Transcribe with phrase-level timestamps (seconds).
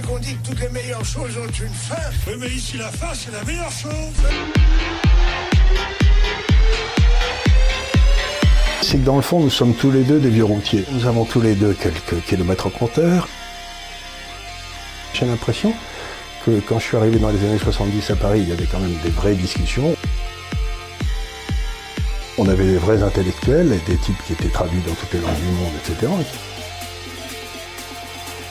[0.00, 2.36] qu'on dit que toutes les meilleures choses ont une fin.
[2.38, 4.14] Mais ici, la fin, c'est la meilleure chose.
[8.82, 10.84] C'est que dans le fond, nous sommes tous les deux des vieux routiers.
[10.92, 13.28] Nous avons tous les deux quelques kilomètres au compteur.
[15.14, 15.72] J'ai l'impression
[16.44, 18.80] que quand je suis arrivé dans les années 70 à Paris, il y avait quand
[18.80, 19.94] même des vraies discussions.
[22.38, 25.36] On avait des vrais intellectuels et des types qui étaient traduits dans toutes les langues
[25.36, 26.12] du monde, etc.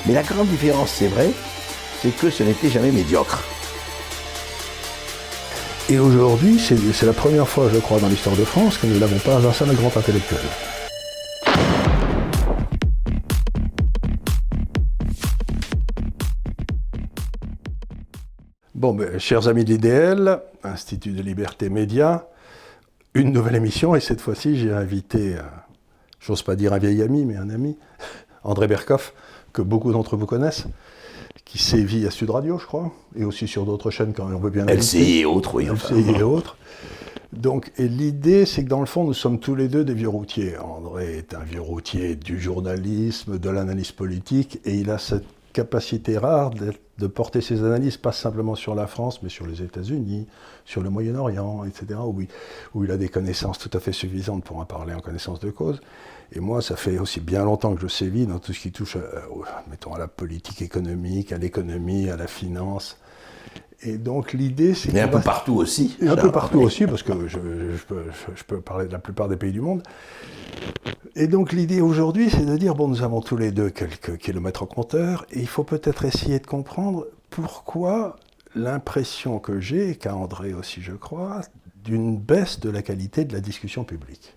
[0.06, 1.30] Mais la grande différence, c'est vrai,
[2.02, 3.44] c'est que ce n'était jamais médiocre.
[5.90, 9.18] Et aujourd'hui, c'est la première fois, je crois, dans l'histoire de France que nous n'avons
[9.20, 10.40] pas un seul grand intellectuel.
[18.76, 22.30] Bon, ben, chers amis de l'IDL, Institut de Liberté Média,
[23.14, 25.42] une nouvelle émission, et cette fois-ci, j'ai invité, euh,
[26.22, 27.78] j'ose pas dire un vieil ami, mais un ami,
[28.44, 29.14] André Berkoff,
[29.54, 30.66] que beaucoup d'entre vous connaissent,
[31.46, 34.50] qui sévit à Sud Radio, je crois, et aussi sur d'autres chaînes quand on veut
[34.50, 34.66] bien.
[34.66, 35.70] LCI et autres, oui.
[35.70, 35.96] enfin.
[35.96, 36.58] LCI et autres.
[37.34, 40.10] Donc, et l'idée, c'est que dans le fond, nous sommes tous les deux des vieux
[40.10, 40.58] routiers.
[40.58, 46.18] André est un vieux routier du journalisme, de l'analyse politique, et il a cette capacité
[46.18, 50.28] rare d'être- de porter ses analyses pas simplement sur la France, mais sur les États-Unis,
[50.66, 52.00] sur le Moyen-Orient, etc.,
[52.74, 55.50] où il, a des connaissances tout à fait suffisantes pour en parler en connaissance de
[55.50, 55.80] cause.
[56.34, 58.98] Et moi, ça fait aussi bien longtemps que je sévis dans tout ce qui touche,
[59.32, 62.98] au- mettons, à la politique économique, à l'économie, à la finance.
[63.82, 65.98] Et donc l'idée, c'est Mais un peu partout aussi.
[66.02, 69.00] et un peu partout aussi, parce que je, peux, je- je peux parler de la
[69.00, 69.84] plupart des pays du monde.
[71.16, 74.64] Et donc l'idée aujourd'hui, c'est de dire, bon, nous avons tous les deux quelques kilomètres
[74.64, 78.18] au compteur, et il faut peut-être essayer de comprendre pourquoi
[78.56, 81.42] l'impression que j'ai, et qu'a André aussi, je crois,
[81.84, 84.36] d'une baisse de la qualité de la discussion publique.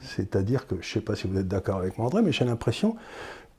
[0.00, 2.44] C'est-à-dire que, je ne sais pas si vous êtes d'accord avec moi, André, mais j'ai
[2.46, 2.96] l'impression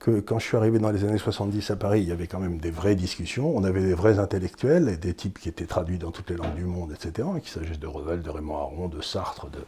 [0.02, 2.40] que quand je suis arrivé dans les années 70 à Paris, il y avait quand
[2.40, 6.00] même des vraies discussions, on avait des vrais intellectuels et des types qui étaient traduits
[6.00, 7.28] dans toutes les langues du monde, etc.
[7.40, 9.60] Qu'il s'agisse de Revel, de Raymond Aron, de Sartre, de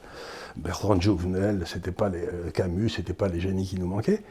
[0.56, 4.24] Bertrand Jouvenel, c'était pas les euh, Camus, c'était pas les génies qui nous manquaient.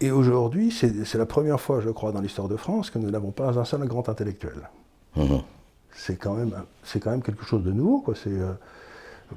[0.00, 3.30] Et aujourd'hui, c'est la première fois, je crois, dans l'histoire de France que nous n'avons
[3.30, 4.68] pas un seul grand intellectuel.
[5.14, 5.42] Mhm.
[5.92, 6.36] C'est quand
[7.00, 8.14] quand même quelque chose de nouveau, quoi.
[8.14, 8.52] C'est euh,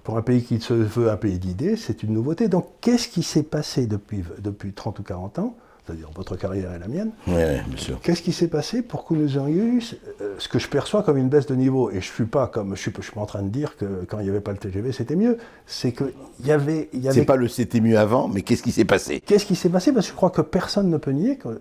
[0.03, 2.49] pour un pays qui se veut un pays d'idées, c'est une nouveauté.
[2.49, 5.55] Donc, qu'est-ce qui s'est passé depuis, depuis 30 ou 40 ans,
[5.89, 7.99] c'est-à-dire votre carrière et la mienne Oui, oui, bien sûr.
[8.01, 9.81] Qu'est-ce qui s'est passé pour que nous ayons eu
[10.21, 11.89] euh, ce que je perçois comme une baisse de niveau?
[11.89, 13.75] Et je ne suis pas comme je suis, je suis pas en train de dire
[13.75, 15.37] que quand il n'y avait pas le TGV, c'était mieux.
[15.65, 18.85] C'est que il y avait, C'est pas le c'était mieux avant, mais qu'est-ce qui s'est
[18.85, 19.19] passé?
[19.21, 19.91] Qu'est-ce qui s'est passé?
[19.91, 21.59] Parce que je crois que personne ne peut nier que euh,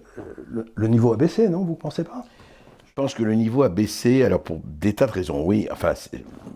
[0.50, 1.64] le, le niveau a baissé, non?
[1.64, 2.24] Vous ne pensez pas?
[2.86, 5.68] Je pense que le niveau a baissé, alors pour des tas de raisons, oui.
[5.70, 5.94] Enfin,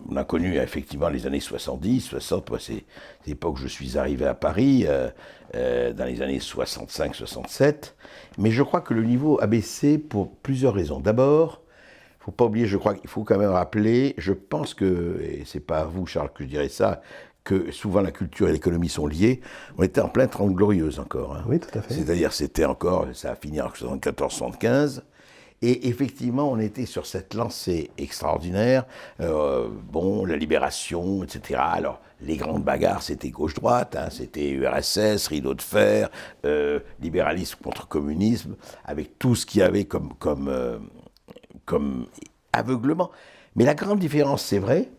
[0.09, 2.83] on a connu effectivement les années 70, 60, moi c'est
[3.25, 5.07] l'époque où je suis arrivé à Paris, euh,
[5.55, 7.95] euh, dans les années 65, 67.
[8.37, 10.99] Mais je crois que le niveau a baissé pour plusieurs raisons.
[10.99, 11.61] D'abord,
[12.19, 15.59] faut pas oublier, je crois qu'il faut quand même rappeler, je pense que, et c'est
[15.59, 17.01] pas à vous Charles que je dirais ça,
[17.43, 19.41] que souvent la culture et l'économie sont liées.
[19.77, 21.35] On était en pleine trente glorieuse encore.
[21.35, 21.43] hein.
[21.47, 21.93] Oui, tout à fait.
[21.93, 25.01] C'est-à-dire, c'était encore, ça a fini en 74-75.
[25.61, 28.85] Et effectivement, on était sur cette lancée extraordinaire.
[29.21, 31.59] Euh, bon, la libération, etc.
[31.61, 36.09] Alors, les grandes bagarres, c'était gauche-droite, hein, c'était URSS, rideau de fer,
[36.45, 40.79] euh, libéralisme contre communisme, avec tout ce qu'il y avait comme, comme, euh,
[41.65, 42.07] comme
[42.53, 43.11] aveuglement.
[43.55, 44.89] Mais la grande différence, c'est vrai,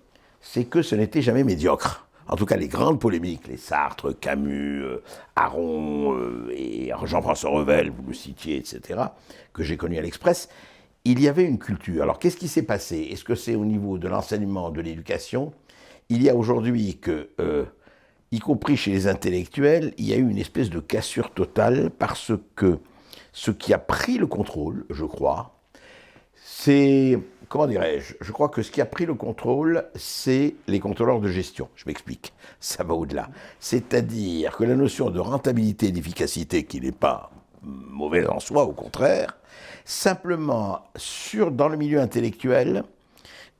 [0.41, 2.07] c'est que ce n'était jamais médiocre.
[2.29, 5.03] En tout cas, les grandes polémiques, les Sartre, Camus, euh,
[5.37, 6.17] Aron
[6.51, 9.01] et Jean-François Revel, vous le citiez, etc.,
[9.53, 10.49] que j'ai connu à l'Express,
[11.05, 12.03] il y avait une culture.
[12.03, 13.09] Alors, qu'est-ce qui s'est passé?
[13.11, 15.53] Est-ce que c'est au niveau de l'enseignement, de l'éducation?
[16.09, 17.65] Il y a aujourd'hui que, euh,
[18.31, 22.33] y compris chez les intellectuels, il y a eu une espèce de cassure totale parce
[22.57, 22.79] que
[23.33, 25.55] ce qui a pris le contrôle, je crois,
[26.35, 31.21] c'est, comment dirais-je, je crois que ce qui a pris le contrôle, c'est les contrôleurs
[31.21, 31.69] de gestion.
[31.75, 33.29] Je m'explique, ça va au-delà.
[33.61, 37.31] C'est-à-dire que la notion de rentabilité et d'efficacité, qui n'est pas
[37.63, 39.39] mauvaise en soi, au contraire,
[39.85, 40.83] simplement,
[41.51, 42.85] dans le milieu intellectuel,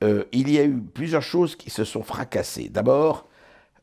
[0.03, 2.69] euh, il y a eu plusieurs choses qui se sont fracassées.
[2.69, 3.27] D'abord,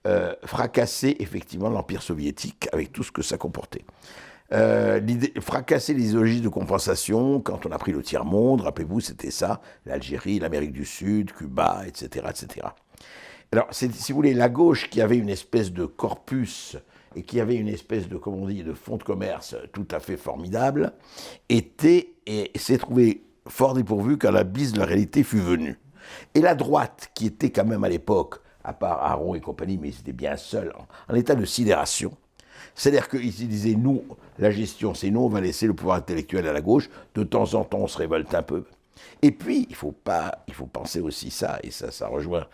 [0.07, 3.85] euh, fracasser effectivement l'Empire soviétique avec tout ce que ça comportait.
[4.53, 5.01] Euh,
[5.41, 10.73] fracasser les de compensation quand on a pris le tiers-monde, rappelez-vous, c'était ça, l'Algérie, l'Amérique
[10.73, 12.27] du Sud, Cuba, etc.
[12.29, 12.67] etc.
[13.51, 16.77] Alors, si vous voulez, la gauche qui avait une espèce de corpus
[17.15, 20.93] et qui avait une espèce de, comme de fonds de commerce tout à fait formidable,
[21.49, 25.79] était et s'est trouvé fort dépourvu quand la bise de la réalité fut venue.
[26.35, 29.93] Et la droite, qui était quand même à l'époque, à part Aron et compagnie, mais
[29.93, 32.13] c'était bien seul, en, en état de sidération,
[32.75, 34.05] C'est-à-dire qu'ils disaient, nous,
[34.39, 36.89] la gestion, c'est nous, on va laisser le pouvoir intellectuel à la gauche.
[37.15, 38.65] De temps en temps, on se révolte un peu.
[39.21, 42.47] Et puis, il faut pas, il faut penser aussi ça, et ça, ça rejoint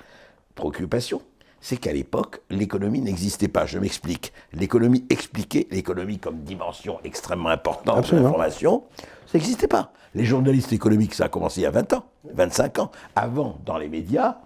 [0.54, 1.22] préoccupation.
[1.60, 3.66] C'est qu'à l'époque, l'économie n'existait pas.
[3.66, 4.32] Je m'explique.
[4.52, 8.84] L'économie expliquée, l'économie comme dimension extrêmement importante de l'information,
[9.28, 9.92] ça n'existait pas.
[10.14, 12.90] Les journalistes économiques, ça a commencé il y a 20 ans, 25 ans.
[13.14, 14.38] Avant, dans les médias,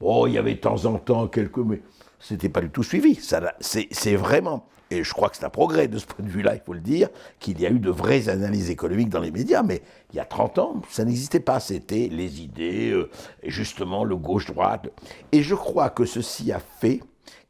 [0.00, 1.58] oh, il y avait de temps en temps quelques.
[1.58, 1.82] Mais
[2.18, 3.20] c'était pas du tout suivi.
[3.60, 6.60] C'est vraiment et je crois que c'est un progrès de ce point de vue-là, il
[6.60, 7.08] faut le dire,
[7.38, 9.82] qu'il y a eu de vraies analyses économiques dans les médias, mais
[10.12, 11.60] il y a 30 ans, ça n'existait pas.
[11.60, 13.08] C'était les idées, euh,
[13.44, 14.88] justement, le gauche-droite.
[15.30, 17.00] Et je crois que ceci a fait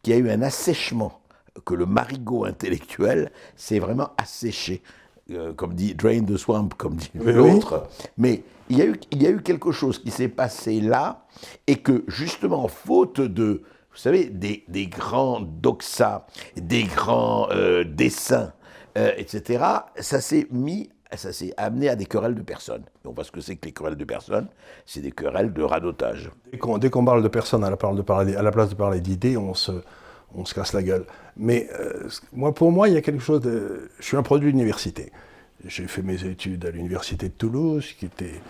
[0.02, 1.22] qu'il y a eu un assèchement,
[1.64, 4.82] que le marigot intellectuel s'est vraiment asséché.
[5.30, 7.88] Euh, comme dit Drain the Swamp, comme dit l'autre.
[8.18, 11.24] Mais il y, a eu, il y a eu quelque chose qui s'est passé là,
[11.66, 13.62] et que justement, faute de
[13.92, 16.24] vous savez, des, grands doxas,
[16.56, 18.52] des grands euh, dessins,
[18.96, 19.64] euh, etc.,
[19.96, 22.84] ça s'est mis, ça s'est amené à des querelles de personnes.
[23.04, 24.46] Et on voit ce que c'est que les querelles de personnes,
[24.86, 26.30] c'est des querelles de radotage.
[26.52, 29.72] Dès qu'on parle de personnes à la, place de parler d'idées, on se,
[30.34, 31.04] on se casse la gueule.
[31.36, 33.42] Mais euh, moi, pour moi, il y a quelque chose.
[33.98, 35.12] Je suis un produit d'université.
[35.66, 38.40] J'ai fait mes études à l'université de Toulouse, qui était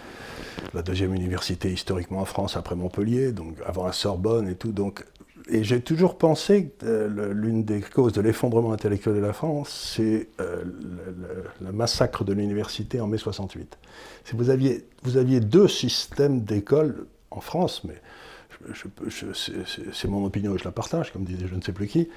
[0.75, 4.71] la deuxième université historiquement en France après Montpellier, donc avant la Sorbonne et tout.
[4.71, 5.05] Donc
[5.51, 9.95] et j'ai toujours pensé que euh, l'une des causes de l'effondrement intellectuel de la France,
[9.95, 10.63] c'est euh,
[11.61, 13.79] le, massacre de l'université en mai 68.
[14.25, 18.01] Si vous, aviez, vous aviez deux systèmes d'école en France, mais
[19.93, 22.09] c'est mon opinion et je la partage, comme disait je ne sais plus qui.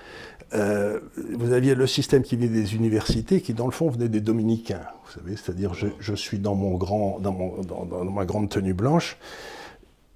[0.53, 0.99] Euh,
[1.37, 4.85] vous aviez le système qui venait des universités, qui dans le fond venait des dominicains.
[5.05, 8.49] Vous savez, c'est-à-dire je, je, suis dans, mon grand, dans, mon, dans, dans ma grande
[8.49, 9.17] tenue blanche,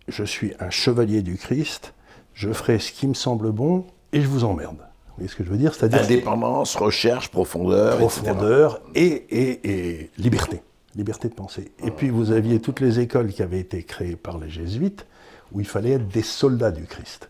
[0.07, 1.93] je suis un chevalier du Christ
[2.37, 4.77] je ferai ce qui me semble bon et je vous emmerde.
[4.77, 5.73] Vous voyez ce que je veux dire?
[5.73, 10.61] C'est-à-dire Indépendance, recherche, profondeur, profondeur et, liberté.
[10.95, 11.71] Liberté de penser.
[11.83, 15.07] Et puis vous aviez toutes les écoles qui avaient été créées par les jésuites
[15.51, 17.29] où il fallait être des soldats du Christ.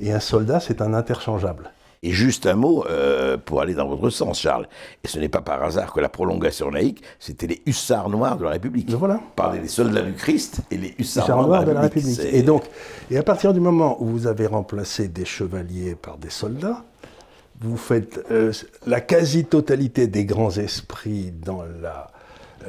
[0.00, 1.70] Et un soldat, c'est un interchangeable.
[2.02, 4.68] Et juste un mot euh, pour aller dans votre sens, Charles.
[5.02, 8.44] Et ce n'est pas par hasard que la prolongation laïque, c'était les hussards noirs de
[8.44, 8.90] la République.
[8.90, 9.20] Voilà.
[9.34, 12.20] Parler des soldats du Christ et les hussards, noirs, de la République.
[12.20, 12.64] Et donc,
[13.10, 16.84] et à partir du moment où vous avez remplacé des chevaliers par des soldats,
[17.60, 18.52] vous faites euh,
[18.86, 22.08] la quasi-totalité des grands esprits dans la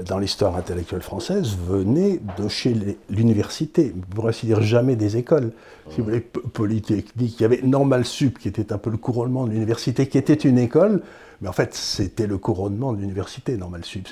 [0.05, 2.75] dans l'histoire intellectuelle française venait de chez
[3.09, 5.51] l'université, pour ainsi dire jamais des écoles.
[5.89, 9.45] Si vous voulez, Polytechnique, il y avait Normal Sup qui était un peu le couronnement
[9.45, 11.01] de l'université, qui était une école,
[11.41, 14.07] mais en fait c'était le couronnement de l'université, Normal Sup.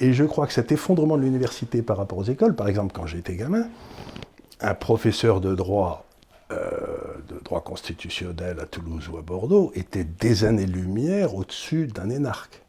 [0.00, 3.06] Et je crois que cet effondrement de l'université par rapport aux écoles, par exemple quand
[3.06, 3.66] j'étais gamin,
[4.60, 6.04] un professeur de droit
[6.50, 6.56] euh,
[7.28, 12.62] de droit constitutionnel à Toulouse ou à Bordeaux était des années-lumière au-dessus d'un énarque.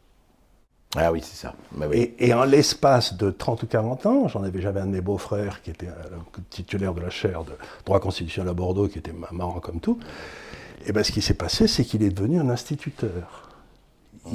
[0.96, 1.54] Ah oui, c'est ça.
[1.72, 5.00] Bah et, en l'espace de 30 ou 40 ans, j'en avais, j'avais un de mes
[5.00, 6.16] beaux-frères qui était euh,
[6.50, 7.52] titulaire de la chaire de
[7.84, 10.00] droit constitutionnel à Bordeaux, qui était marrant comme tout.
[10.86, 13.48] Et bien ce qui s'est passé, c'est qu'il est devenu un instituteur.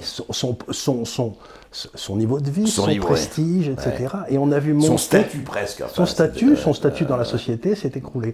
[0.01, 1.35] Son, son, son,
[1.71, 4.15] son, niveau de vie, son, prestige, etc.
[4.29, 5.83] Et on a vu Son statut presque.
[5.93, 8.33] son statut, son statut dans la société s'est écroulé.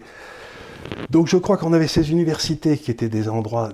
[1.10, 3.70] Donc je crois qu'on avait ces universités qui étaient des endroits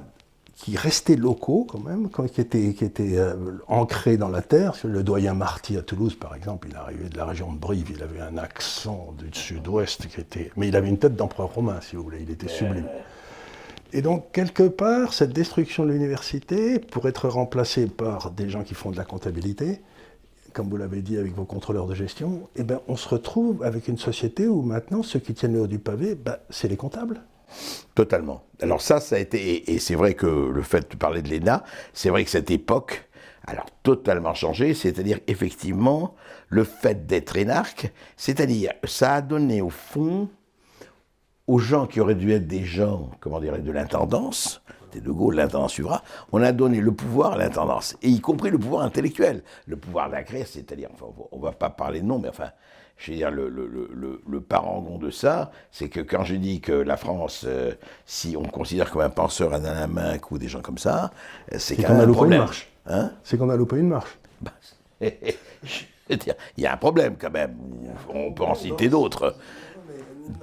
[0.58, 3.36] qui restaient locaux quand même, qui étaient, euh,
[3.68, 4.74] ancrés dans la terre.
[4.84, 8.02] Le doyen Marty à Toulouse, par exemple, il arrivait de la région de Brive, il
[8.02, 10.08] avait un accent du sud-ouest.
[10.56, 12.88] Mais il avait une tête d'empereur romain, si vous voulez, il était sublime.
[13.94, 18.74] Et donc, quelque part, cette destruction de l'université, pour être remplacée par des gens qui
[18.74, 19.80] font de la comptabilité,
[20.54, 23.88] comme vous l'avez dit avec vos contrôleurs de gestion, eh ben, on se retrouve avec
[23.88, 27.22] une société où maintenant, ceux qui tiennent le haut du pavé, ben, c'est les comptables.
[27.96, 28.44] Totalement.
[28.62, 31.64] Alors ça, ça a été, et c'est vrai que le fait de parler de l'ENA,
[31.94, 33.08] c'est vrai que cette époque,
[33.46, 36.16] alors totalement changé, c'est-à-dire effectivement
[36.50, 40.30] le fait d'être énarque, c'est-à-dire ça a donné au fond
[41.48, 44.62] aux gens qui auraient dû être des gens, comment dirais de l'intendance,
[45.02, 48.58] De Gaulle, l'intendance suivra, on a donné le pouvoir à l'intendance, et y compris le
[48.58, 52.52] pouvoir intellectuel, le pouvoir d'agré, c'est-à-dire, enfin, on va pas parler de nom, mais enfin,
[52.98, 56.62] je veux dire, le, le, le, le parangon de ça, c'est que quand je dis
[56.62, 57.74] que la France, euh,
[58.06, 61.12] si on considère comme un penseur à la main ou des gens comme ça,
[61.54, 62.40] euh, c'est quand même un problème.
[62.40, 62.70] marche.
[62.88, 64.18] Hein c'est qu'on a loupé une marche.
[64.42, 64.52] Bah,
[65.02, 66.20] il
[66.58, 67.56] y a un problème quand même.
[68.10, 69.36] On peut en citer d'autres.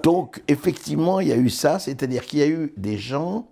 [0.02, 3.49] Donc, effectivement, il y a eu ça, c'est-à-dire qu'il y a eu des gens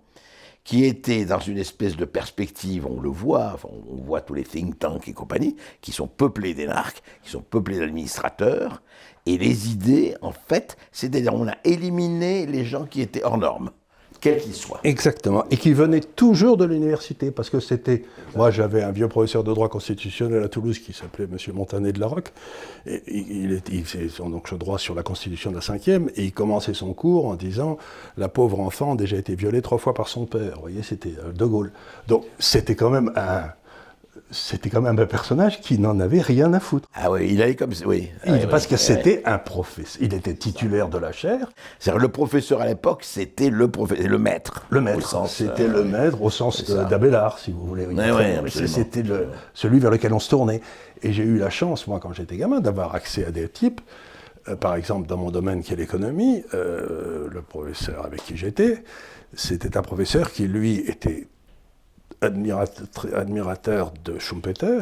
[0.63, 4.79] qui étaient dans une espèce de perspective, on le voit, on voit tous les think
[4.79, 8.81] tanks et compagnie, qui sont peuplés d'énarques, qui sont peuplés d'administrateurs,
[9.25, 13.71] et les idées, en fait, c'est-à-dire on a éliminé les gens qui étaient hors normes.
[14.23, 14.79] Quel qu'il soit.
[14.85, 15.43] Exactement.
[15.51, 18.03] Et qui venait toujours de l'université, parce que c'était.
[18.37, 21.37] Moi, j'avais un vieux professeur de droit constitutionnel à Toulouse qui s'appelait M.
[21.53, 22.31] Montanet de la Roque.
[22.85, 26.31] Et il, était, il faisait son droit sur la Constitution de la cinquième, et il
[26.31, 27.77] commençait son cours en disant
[28.15, 30.55] La pauvre enfant a déjà été violée trois fois par son père.
[30.55, 31.73] Vous voyez, c'était euh, De Gaulle.
[32.07, 33.49] Donc, c'était quand même un
[34.33, 36.89] c'était quand même un personnage qui n'en avait rien à foutre.
[36.93, 38.09] Ah oui, il allait comme oui.
[38.49, 40.01] parce que c'était un professeur.
[40.01, 41.51] Il était titulaire de la chaire.
[41.79, 44.65] C'est le professeur à l'époque, c'était le professeur, le maître.
[44.69, 45.27] Le maître.
[45.27, 47.87] C'était le maître au sens d'Abélard, si vous voulez.
[48.49, 49.03] c'était
[49.53, 50.61] celui vers lequel on se tournait.
[51.01, 53.81] Et j'ai eu la chance, moi, quand j'étais gamin, d'avoir accès à des types.
[54.47, 58.83] Euh, par exemple, dans mon domaine qui est l'économie, euh, le professeur avec qui j'étais,
[59.33, 61.27] c'était un professeur qui, lui, était
[62.23, 64.81] admirateur de Schumpeter,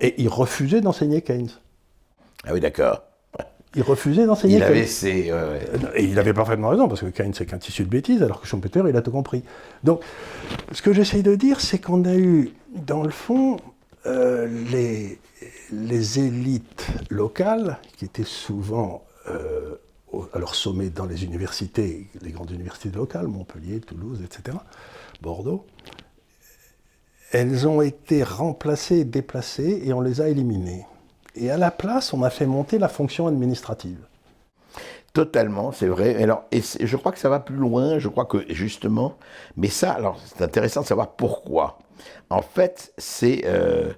[0.00, 1.50] et il refusait d'enseigner Keynes.
[2.44, 3.02] Ah oui, d'accord.
[3.74, 4.66] Il refusait d'enseigner Keynes.
[4.66, 5.32] Avait ses,
[5.94, 8.46] Et il avait parfaitement raison, parce que Keynes, c'est qu'un tissu de bêtises, alors que
[8.46, 9.44] Schumpeter, il a tout compris.
[9.84, 10.02] Donc,
[10.72, 13.56] ce que j'essaye de dire, c'est qu'on a eu, dans le fond,
[14.06, 15.18] euh, les,
[15.70, 19.76] les élites locales, qui étaient souvent euh,
[20.32, 24.56] à leur sommet dans les universités, les grandes universités locales, Montpellier, Toulouse, etc.,
[25.20, 25.64] Bordeaux,
[27.32, 30.86] elles ont été remplacées, déplacées, et on les a éliminées.
[31.34, 33.98] Et à la place, on a fait monter la fonction administrative.
[35.14, 36.22] Totalement, c'est vrai.
[36.22, 37.98] Alors, et je crois que ça va plus loin.
[37.98, 39.16] Je crois que justement,
[39.56, 41.78] mais ça, alors, c'est intéressant de savoir pourquoi.
[42.30, 43.92] En fait, c'est euh,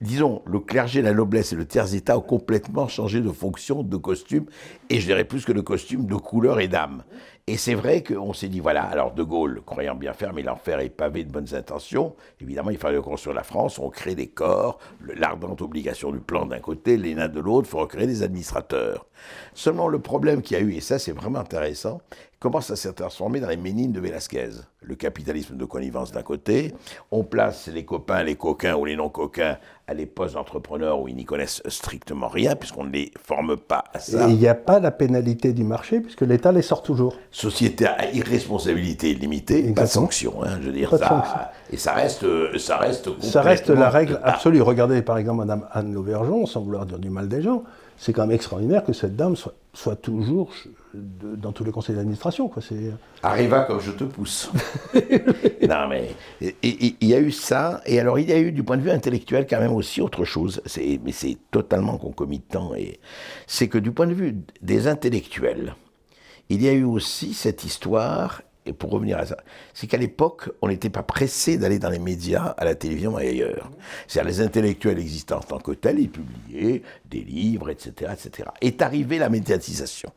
[0.00, 4.46] disons, le clergé, la noblesse et le tiers-état ont complètement changé de fonction, de costume,
[4.90, 7.02] et je dirais plus que de costume, de couleur et d'âme.
[7.46, 10.80] Et c'est vrai qu'on s'est dit, voilà, alors De Gaulle, croyant bien faire, mais l'enfer
[10.80, 14.78] est pavé de bonnes intentions, évidemment, il fallait reconstruire la France, on crée des corps,
[15.16, 19.06] l'ardente obligation du plan d'un côté, l'ENA de l'autre, il faut recréer des administrateurs.
[19.54, 22.00] Seulement, le problème qu'il y a eu, et ça c'est vraiment intéressant,
[22.38, 24.50] comment ça s'est transformé dans les ménines de Velasquez.
[24.80, 26.74] Le capitalisme de connivence d'un côté,
[27.10, 29.58] on place les copains, les coquins ou les non-coquins
[29.90, 33.82] à les postes d'entrepreneurs où ils n'y connaissent strictement rien, puisqu'on ne les forme pas
[33.92, 34.28] à ça.
[34.28, 37.16] Et il n'y a pas la pénalité du marché, puisque l'État les sort toujours.
[37.32, 40.96] Société à irresponsabilité limitée, pas de sanction, hein, je veux dire.
[40.96, 42.24] Ça, et ça reste,
[42.58, 44.62] ça reste Ça reste la règle absolue.
[44.62, 47.64] Regardez par exemple Madame Anne Lauvergeon, sans vouloir dire du mal des gens,
[47.98, 50.52] c'est quand même extraordinaire que cette dame soit, toujours
[50.94, 52.50] dans tous les conseils d'administration.
[52.72, 52.90] Euh.
[53.22, 54.50] Arriva comme je te pousse.
[55.68, 56.14] non, mais
[56.62, 58.90] il y a eu ça, et alors il y a eu du point de vue
[58.90, 60.62] intellectuel quand même aussi autre chose,
[61.04, 63.00] mais c'est totalement concomitant, et
[63.46, 65.74] c'est que du point de vue des intellectuels,
[66.48, 69.38] il y a eu aussi cette histoire et pour revenir à ça,
[69.72, 73.28] c'est qu'à l'époque, on n'était pas pressé d'aller dans les médias, à la télévision et
[73.28, 73.70] ailleurs.
[74.06, 78.50] C'est-à-dire les intellectuels existants en tant que tels, ils publiaient des livres, etc., etc.
[78.60, 80.12] Est arrivée la médiatisation.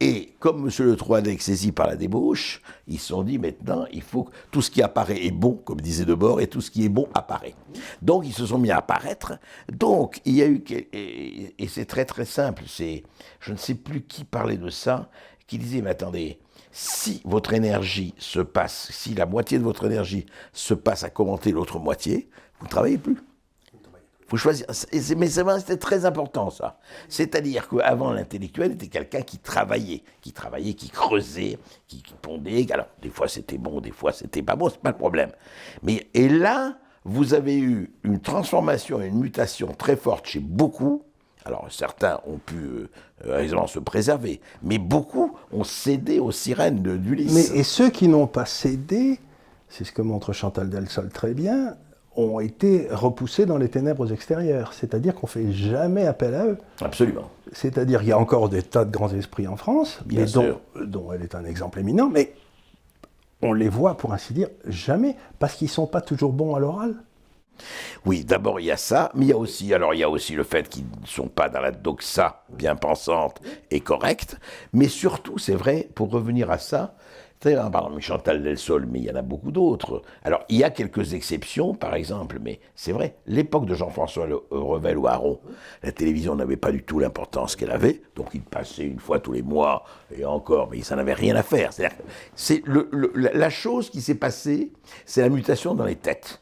[0.00, 0.70] Et comme M.
[0.86, 4.62] Le Troy saisi par la débauche, ils se sont dit maintenant, il faut que tout
[4.62, 7.54] ce qui apparaît est bon, comme disait Debord, et tout ce qui est bon apparaît.
[8.00, 9.34] Donc ils se sont mis à apparaître.
[9.70, 13.02] Donc il y a eu, et, et c'est très très simple, c'est,
[13.40, 15.10] je ne sais plus qui parlait de ça,
[15.46, 16.38] qui disait, mais attendez,
[16.72, 21.52] si votre énergie se passe, si la moitié de votre énergie se passe à commenter
[21.52, 23.18] l'autre moitié, vous ne travaillez plus.
[24.26, 24.66] Faut choisir.
[25.18, 26.78] Mais c'était très important ça.
[27.10, 32.66] C'est-à-dire qu'avant l'intellectuel était quelqu'un qui travaillait, qui travaillait, qui creusait, qui, pondait.
[32.72, 35.32] Alors des fois c'était bon, des fois c'était pas bon, c'est pas le problème.
[35.82, 41.04] Mais et là, vous avez eu une transformation, une mutation très forte chez beaucoup
[41.44, 42.88] alors certains ont pu
[43.26, 47.32] euh, se préserver, mais beaucoup ont cédé aux sirènes d'Ulysse.
[47.52, 49.18] Mais et ceux qui n'ont pas cédé,
[49.68, 51.76] c'est ce que montre Chantal Delsol très bien,
[52.14, 54.74] ont été repoussés dans les ténèbres extérieures.
[54.74, 56.58] C'est-à-dire qu'on ne fait jamais appel à eux.
[56.80, 57.30] Absolument.
[57.52, 61.12] C'est-à-dire qu'il y a encore des tas de grands esprits en France, bien dont, dont
[61.12, 62.34] elle est un exemple éminent, mais
[63.40, 66.60] on les voit, pour ainsi dire, jamais, parce qu'ils ne sont pas toujours bons à
[66.60, 66.94] l'oral.
[68.04, 70.10] Oui, d'abord il y a ça, mais il y a aussi, alors il y a
[70.10, 73.40] aussi le fait qu'ils ne sont pas dans la doxa bien pensante
[73.70, 74.38] et correcte,
[74.72, 76.94] mais surtout, c'est vrai, pour revenir à ça,
[77.72, 80.02] par Chantal Del Sol, mais il y en a beaucoup d'autres.
[80.22, 84.96] Alors, il y a quelques exceptions, par exemple, mais c'est vrai, l'époque de Jean-François Revel
[84.96, 85.40] ou Aron,
[85.82, 89.32] la télévision n'avait pas du tout l'importance qu'elle avait, donc il passait une fois tous
[89.32, 89.84] les mois,
[90.16, 91.70] et encore, mais ça n'avait rien à faire.
[92.36, 92.62] C'est
[93.16, 94.72] la chose qui s'est passée,
[95.04, 96.41] c'est la mutation dans les têtes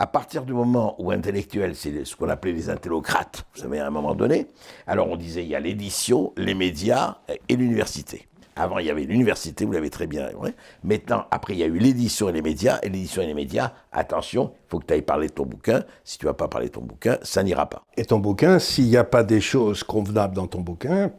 [0.00, 3.86] à partir du moment où intellectuel, c'est ce qu'on appelait les intellocrates, vous savez, à
[3.86, 4.46] un moment donné,
[4.86, 7.18] alors on disait il y a l'édition, les médias
[7.50, 8.26] et l'université.
[8.56, 10.30] Avant, il y avait l'université, vous l'avez très bien.
[10.38, 10.54] Ouais.
[10.84, 12.78] Maintenant, après, il y a eu l'édition et les médias.
[12.82, 15.84] Et l'édition et les médias, attention, il faut que tu ailles parler de ton bouquin.
[16.02, 17.82] Si tu ne vas pas parler de ton bouquin, ça n'ira pas.
[17.96, 21.10] Et ton bouquin, s'il n'y a pas des choses convenables dans ton bouquin,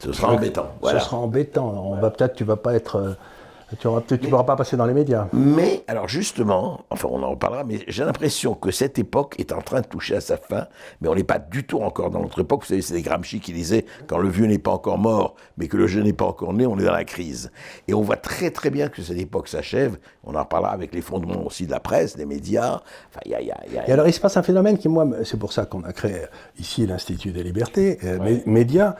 [0.00, 0.72] ce sera embêtant.
[0.84, 1.68] Ce sera embêtant.
[1.90, 3.16] On va peut-être, tu vas pas être
[3.78, 5.28] Tu ne pourras pas passer dans les médias.
[5.32, 9.60] Mais, alors justement, enfin on en reparlera, mais j'ai l'impression que cette époque est en
[9.60, 10.66] train de toucher à sa fin,
[11.00, 12.62] mais on n'est pas du tout encore dans notre époque.
[12.62, 15.68] Vous savez, c'est des Gramsci qui disaient, quand le vieux n'est pas encore mort, mais
[15.68, 17.50] que le jeune n'est pas encore né, on est dans la crise.
[17.88, 19.98] Et on voit très très bien que cette époque s'achève.
[20.24, 22.80] On en reparlera avec les fondements aussi de la presse, des médias.
[23.08, 23.88] Enfin, y a, y a, y a...
[23.88, 26.22] Et alors il se passe un phénomène qui, moi, c'est pour ça qu'on a créé
[26.58, 28.42] ici l'Institut des libertés, euh, ouais.
[28.46, 28.96] médias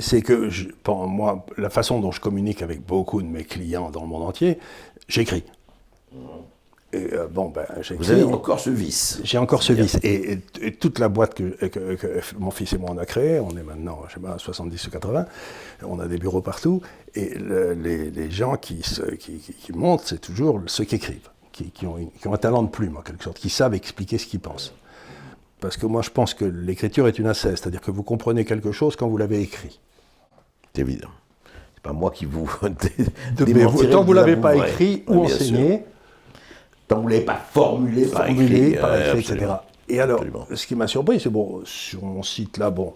[0.00, 4.02] c'est que je, moi, la façon dont je communique avec beaucoup de mes clients dans
[4.02, 4.58] le monde entier,
[5.08, 5.44] j'écris.
[6.92, 7.66] Et, euh, bon, ben,
[7.98, 9.20] Vous avez encore ce vice.
[9.24, 9.98] J'ai encore ce vice.
[10.02, 13.04] Et, et, et, toute la boîte que, que, que, mon fils et moi on a
[13.04, 15.26] créée, on est maintenant, je sais pas, 70 ou 80,
[15.82, 16.80] on a des bureaux partout,
[17.14, 20.94] et le, les, les, gens qui, se, qui, qui, qui montent, c'est toujours ceux qui
[20.94, 24.40] écrivent, qui ont un talent de plume en quelque sorte, qui savent expliquer ce qu'ils
[24.40, 24.72] pensent.
[25.60, 28.72] Parce que moi, je pense que l'écriture est une assesse, c'est-à-dire que vous comprenez quelque
[28.72, 29.80] chose quand vous l'avez écrit.
[30.74, 31.08] C'est évident.
[31.74, 32.44] C'est pas moi qui vous.
[32.60, 35.68] vous, tant que vous ne l'avez pas écrit ou enseigné.
[35.68, 35.80] Sûr.
[36.88, 39.52] Tant que vous ne l'avez pas formulé, formulé par écrit, par écrit etc.
[39.88, 40.46] Et alors, absolument.
[40.52, 42.94] ce qui m'a surpris, c'est bon, sur mon site là, bon,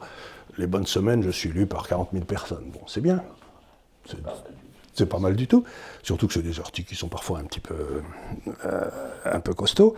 [0.59, 2.71] les bonnes semaines, je suis lu par 40 000 personnes.
[2.73, 3.23] Bon, c'est bien.
[4.95, 5.64] C'est pas mal du tout.
[6.02, 8.02] Surtout que c'est des articles qui sont parfois un petit peu,
[8.64, 8.90] euh,
[9.25, 9.95] un peu costauds.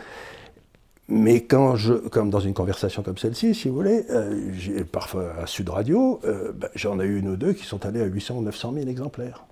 [1.15, 5.47] Mais quand je, comme dans une conversation comme celle-ci, si vous voulez, euh, parfois à
[5.47, 8.37] Sud Radio, euh, ben, j'en ai eu une ou deux qui sont allés à 800
[8.37, 9.45] ou 900 000 exemplaires.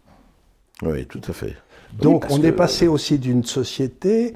[0.80, 1.54] Oui, tout à fait.
[1.92, 2.46] Donc oui, on que...
[2.46, 4.34] est passé aussi d'une société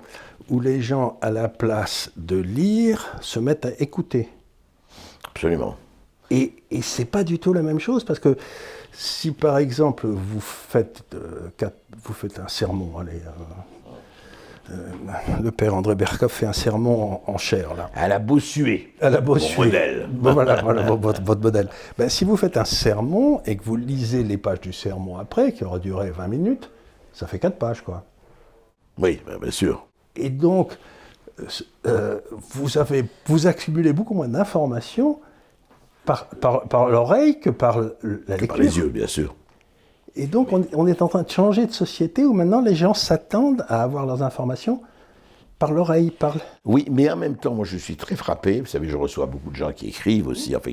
[0.51, 4.29] où les gens, à la place de lire, se mettent à écouter.
[5.27, 5.77] Absolument.
[6.31, 8.37] Et, et c'est pas du tout la même chose parce que
[8.93, 13.23] si par exemple vous faites, euh, quatre, vous faites un sermon, allez,
[15.43, 17.91] le père André Berkoff fait un sermon en, en chair, là.
[17.95, 18.95] À la Bossuet.
[19.01, 19.57] À la Bossuet.
[19.59, 20.09] Mon modèle.
[20.11, 21.69] Bon, voilà, voilà votre, votre, modèle.
[21.99, 25.53] Ben, si vous faites un sermon et que vous lisez les pages du sermon après,
[25.53, 26.71] qui aura duré 20 minutes,
[27.13, 28.05] ça fait 4 pages, quoi.
[28.99, 29.87] Oui, ben, bien sûr.
[30.17, 30.77] Et donc,
[31.87, 32.21] euh,
[32.53, 35.21] vous, avez, vous accumulez beaucoup moins d'informations
[36.05, 38.49] par, par, par l'oreille que par la que lecture.
[38.49, 39.35] Par les yeux, bien sûr.
[40.17, 42.95] Et donc, on, on, est en train de changer de société où maintenant les gens
[42.95, 44.81] s'attendent à avoir leurs informations
[45.59, 46.11] par l'oreille.
[46.11, 46.37] Par...
[46.65, 48.61] Oui, mais en même temps, moi je suis très frappé.
[48.61, 50.71] Vous savez, je reçois beaucoup de gens qui écrivent aussi, enfin,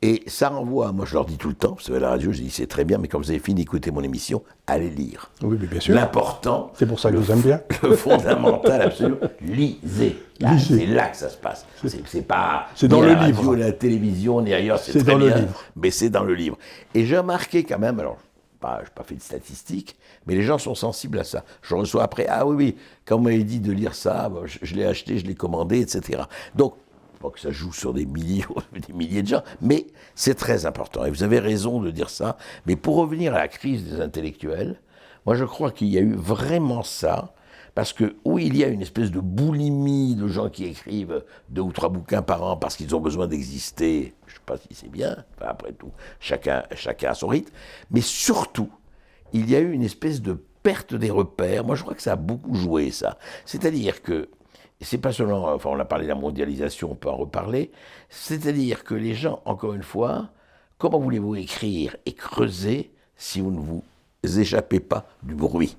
[0.00, 2.30] et ça renvoie, moi je leur dis tout le temps, vous savez, à la radio,
[2.30, 5.32] je dis c'est très bien, mais quand vous avez fini d'écouter mon émission, allez lire.
[5.42, 5.92] Oui, mais bien sûr.
[5.92, 6.70] L'important.
[6.74, 7.60] C'est pour ça que je vous aime bien.
[7.82, 9.18] Le fondamental, absolument.
[9.40, 10.16] Lisez.
[10.60, 11.66] C'est là que ça se passe.
[12.06, 12.66] C'est pas.
[12.76, 13.38] C'est dans le la livre.
[13.38, 15.34] Radio, la télévision, ni ailleurs, c'est dans bien.
[15.34, 15.64] le livre.
[15.74, 16.56] Mais c'est dans le livre.
[16.94, 18.18] Et j'ai remarqué quand même, alors
[18.62, 21.44] n'ai pas fait de statistiques, mais les gens sont sensibles à ça.
[21.62, 24.84] Je reçois après, ah oui, oui, quand on m'avait dit de lire ça, je, l'ai
[24.84, 26.22] acheté, je l'ai commandé, etc.
[26.54, 26.74] Donc,
[27.20, 31.04] pas que ça joue sur des des milliers de gens, mais c'est très important.
[31.04, 32.36] Et vous avez raison de dire ça.
[32.66, 34.80] Mais pour revenir à la crise des intellectuels,
[35.26, 37.34] moi je crois qu'il y a eu vraiment ça.
[37.78, 41.62] Parce que oui, il y a une espèce de boulimie de gens qui écrivent deux
[41.62, 44.14] ou trois bouquins par an parce qu'ils ont besoin d'exister.
[44.26, 47.52] Je ne sais pas si c'est bien, après tout, chacun, chacun a son rythme.
[47.92, 48.68] Mais surtout,
[49.32, 50.32] il y a eu une espèce de
[50.64, 51.64] perte des repères.
[51.64, 53.16] Moi, je crois que ça a beaucoup joué, ça.
[53.44, 54.28] C'est-à-dire que,
[54.80, 57.70] c'est pas seulement, enfin, on a parlé de la mondialisation, on peut en reparler,
[58.08, 60.30] c'est-à-dire que les gens, encore une fois,
[60.78, 63.84] comment voulez-vous écrire et creuser si vous ne vous
[64.24, 65.76] échappez pas du bruit?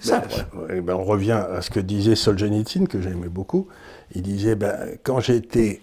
[0.00, 3.68] Ça, ben, ben, on revient à ce que disait Solzhenitsyn, que j'aimais beaucoup.
[4.14, 5.80] Il disait, ben, quand j'étais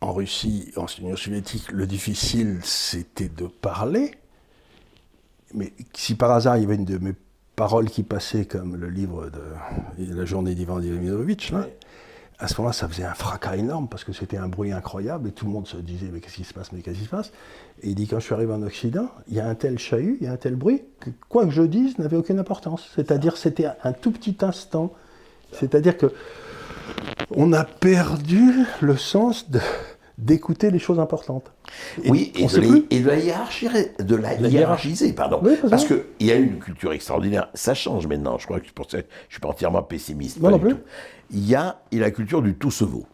[0.00, 4.12] en Russie, en Union soviétique, le difficile, c'était de parler.
[5.54, 7.14] Mais si par hasard, il y avait une de mes
[7.56, 11.66] paroles qui passaient, comme le livre de La journée d'Ivan Diminovitch, là,
[12.40, 15.32] à ce moment-là, ça faisait un fracas énorme parce que c'était un bruit incroyable et
[15.32, 17.32] tout le monde se disait mais qu'est-ce qui se passe, mais qu'est-ce qui se passe?
[17.82, 20.16] Et il dit quand je suis arrivé en Occident, il y a un tel chahut,
[20.20, 22.90] il y a un tel bruit que quoi que je dise n'avait aucune importance.
[22.94, 24.92] C'est-à-dire c'était un tout petit instant.
[25.52, 26.12] C'est-à-dire que
[27.30, 29.60] on a perdu le sens de
[30.20, 31.52] d'écouter les choses importantes.
[32.04, 35.40] Et oui, et de, les, et de, la hiérarchiser, de la, la hiérarchiser, pardon.
[35.42, 37.48] Oui, Parce qu'il y a une culture extraordinaire.
[37.54, 38.38] Ça change maintenant.
[38.38, 38.96] Je crois que je
[39.28, 40.40] suis pas entièrement pessimiste.
[40.40, 40.74] Non, non plus.
[40.74, 40.80] Tout.
[41.30, 43.06] Il y a la culture du tout se vaut.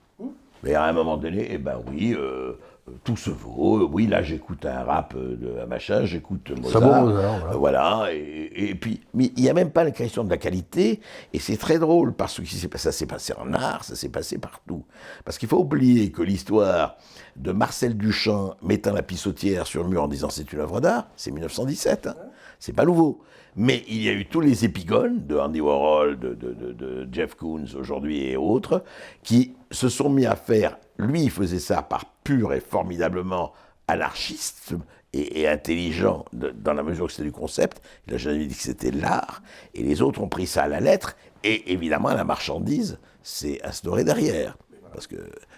[0.62, 2.58] Mais à un moment donné, eh ben oui, euh,
[3.04, 3.88] tout se vaut.
[3.92, 6.82] Oui, là, j'écoute un rap de un machin, j'écoute Mozart.
[6.82, 7.32] Bon, voilà.
[7.32, 10.36] Euh, voilà et, et, puis, mais il n'y a même pas la question de la
[10.36, 11.00] qualité.
[11.32, 14.84] Et c'est très drôle parce que ça s'est passé en art, ça s'est passé partout.
[15.24, 16.96] Parce qu'il faut oublier que l'histoire
[17.36, 21.08] de Marcel Duchamp mettant la pissotière sur le mur en disant c'est une œuvre d'art,
[21.16, 22.06] c'est 1917.
[22.06, 22.14] Hein.
[22.58, 23.22] C'est pas nouveau.
[23.56, 27.08] Mais il y a eu tous les épigones de Andy Warhol, de, de, de, de
[27.10, 28.84] Jeff Koons aujourd'hui et autres,
[29.22, 30.76] qui se sont mis à faire.
[30.98, 33.52] Lui, il faisait ça par pur et formidablement
[33.88, 34.74] anarchiste
[35.12, 37.80] et, intelligent dans la mesure où c'était du concept.
[38.06, 39.42] Il n'a jamais dit que c'était l'art.
[39.74, 41.16] Et les autres ont pris ça à la lettre.
[41.44, 44.56] Et évidemment, la marchandise s'est instaurée derrière.
[44.96, 45.16] Parce que,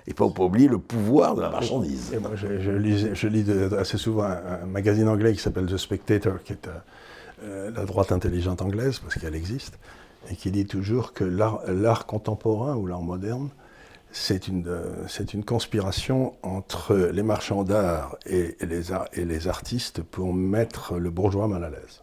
[0.08, 2.12] et pas, pas oublier le pouvoir de la marchandise.
[2.34, 3.46] je, lis,
[3.78, 6.72] assez souvent un, magazine anglais qui s'appelle The Spectator, qui est euh,
[7.44, 9.78] euh, la droite intelligente anglaise, parce qu'elle existe,
[10.28, 13.50] et qui dit toujours que l'art contemporain ou l'art moderne
[14.10, 20.32] c'est une, c'est une conspiration entre les marchands d'art et, les, et les artistes pour
[20.32, 22.02] mettre le bourgeois mal à l'aise.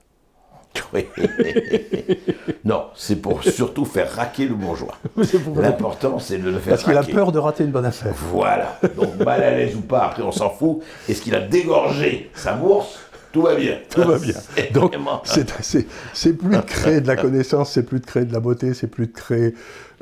[0.93, 1.07] Oui.
[2.65, 4.95] non, c'est pour surtout faire raquer le bourgeois.
[5.55, 8.13] L'important, c'est de le faire Parce qu'il a peur de rater une bonne affaire.
[8.31, 8.79] Voilà.
[8.95, 10.81] Donc, mal à l'aise ou pas, après, on s'en fout.
[11.09, 12.99] Est-ce qu'il a dégorgé sa bourse
[13.35, 13.77] tout va bien.
[13.89, 14.33] Tout va bien.
[14.73, 14.95] Donc,
[15.25, 18.87] c'est plus de créer de la connaissance, c'est plus de créer de la beauté, c'est
[18.87, 19.53] plus de créer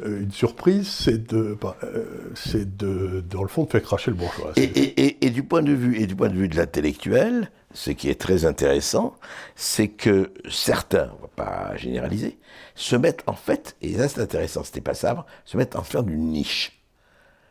[0.05, 4.11] euh, une surprise, c'est de, bah, euh, c'est de, dans le fond, de faire cracher
[4.11, 4.51] le bourgeois.
[4.55, 7.89] Et, et, et, du point de vue, et du point de vue de l'intellectuel, ce
[7.89, 9.15] qui est très intéressant,
[9.55, 12.37] c'est que certains, on va pas généraliser,
[12.75, 16.03] se mettent en fait, et ça c'est intéressant, c'était pas ça, se mettent en faire
[16.03, 16.83] d'une niche.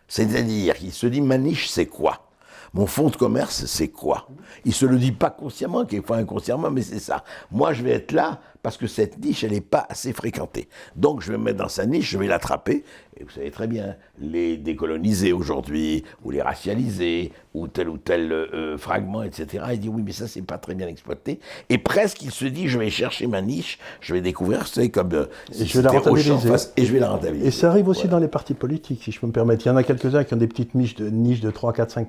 [0.07, 2.32] C'est-à-dire qu'il se dit, ma niche, c'est quoi?
[2.75, 4.29] Mon fonds de commerce, c'est quoi?
[4.65, 7.25] Il se le dit pas consciemment, quelquefois inconsciemment, mais c'est ça.
[7.51, 10.69] Moi, je vais être là parce que cette niche, elle n'est pas assez fréquentée.
[10.97, 12.85] Donc, je vais me mettre dans sa niche, je vais l'attraper.
[13.19, 18.33] Et vous savez très bien, les décoloniser aujourd'hui, ou les racialiser, ou tel ou tel
[18.33, 19.65] euh, fragment, etc.
[19.73, 21.39] Il dit oui, mais ça, c'est pas très bien exploité.
[21.69, 25.13] Et presque, il se dit, je vais chercher ma niche, je vais découvrir, c'est comme.
[25.13, 25.27] Euh,
[25.59, 26.49] et je vais la rentabiliser.
[26.77, 27.47] et je vais la rentabiliser.
[27.47, 29.67] Et ça arrive aussi dans les partis politiques, si je peux me permettre.
[29.67, 31.91] Il y en a quelques-uns qui ont des petites niches de, niches de 3, 4,
[31.91, 32.09] 5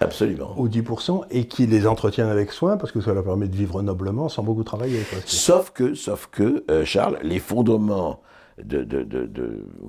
[0.00, 0.54] Absolument.
[0.58, 3.82] Ou 10% et qui les entretiennent avec soin parce que ça leur permet de vivre
[3.82, 5.00] noblement sans beaucoup travailler.
[5.24, 8.22] Sauf que sauf que, euh, Charles, les fondements
[8.62, 8.84] de,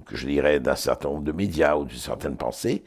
[0.06, 2.84] que je dirais d'un certain nombre de médias ou d'une certaine pensée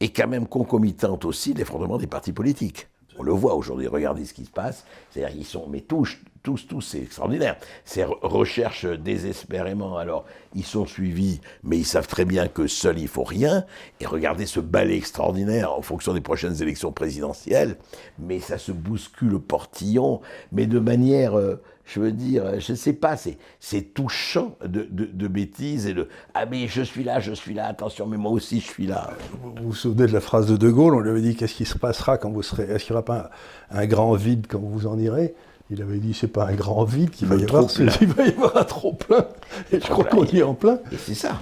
[0.00, 2.88] est quand même concomitante aussi des fondements des partis politiques.
[3.18, 4.84] On le voit aujourd'hui, regardez ce qui se passe.
[5.10, 7.56] C'est-à-dire, ils sont, mais tous, tous, tous, c'est extraordinaire.
[7.84, 13.08] Ces recherches désespérément, alors, ils sont suivis, mais ils savent très bien que seul il
[13.08, 13.64] faut rien.
[14.00, 17.76] Et regardez ce balai extraordinaire en fonction des prochaines élections présidentielles.
[18.18, 20.20] Mais ça se bouscule au portillon,
[20.50, 23.16] mais de manière, euh, je veux dire, je ne sais pas,
[23.60, 27.66] c'est touchant de, de, bêtises et de Ah, mais je suis là, je suis là,
[27.66, 29.10] attention, mais moi aussi je suis là.
[29.42, 31.66] Vous vous souvenez de la phrase de De Gaulle On lui avait dit Qu'est-ce qui
[31.66, 32.64] se passera quand vous serez.
[32.64, 33.30] Est-ce qu'il n'y aura pas
[33.70, 35.34] un, grand vide quand vous en irez?
[35.70, 38.30] Il avait dit c'est pas un grand vide qu'il va, y avoir, il va y
[38.30, 39.26] avoir un trop plein.
[39.70, 40.78] Et je crois qu'on y est en plein.
[40.92, 41.40] Et c'est ça.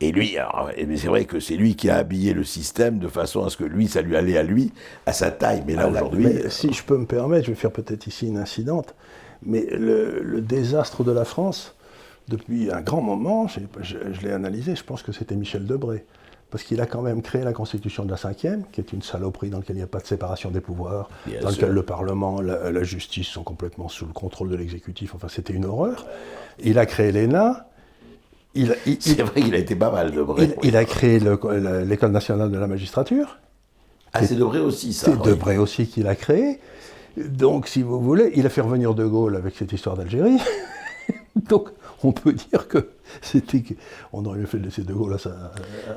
[0.00, 0.36] Et lui,
[0.96, 3.64] c'est vrai que c'est lui qui a habillé le système de façon à ce que
[3.64, 4.72] lui, ça lui allait à lui,
[5.06, 5.62] à sa taille.
[5.66, 6.28] Mais là, aujourd'hui.
[6.48, 8.94] Si je peux me permettre, je vais faire peut-être ici une incidente.
[9.44, 11.74] Mais le, désastre de la France,
[12.28, 16.04] depuis un grand moment, je, l'ai analysé, je pense que c'était Michel Debré.
[16.50, 19.48] Parce qu'il a quand même créé la Constitution de la Cinquième, qui est une saloperie
[19.48, 21.08] dans laquelle il n'y a pas de séparation des pouvoirs,
[21.40, 25.14] dans laquelle le Parlement, la, la, justice sont complètement sous le contrôle de l'exécutif.
[25.14, 26.06] Enfin, c'était une horreur.
[26.62, 27.68] Il a créé l'ENA.
[28.54, 30.54] C'est vrai qu'il a été pas mal, Debré.
[30.62, 33.38] Il, a créé l'École nationale de la magistrature.
[34.12, 35.06] Ah, c'est Debré aussi, ça.
[35.06, 36.60] C'est Debré aussi qui l'a créé.
[37.16, 40.38] Donc, si vous voulez, il a fait revenir De Gaulle avec cette histoire d'Algérie.
[41.36, 41.70] Donc,
[42.04, 43.62] on peut dire que c'était.
[44.12, 45.52] On aurait fait laisser De Gaulle à sa.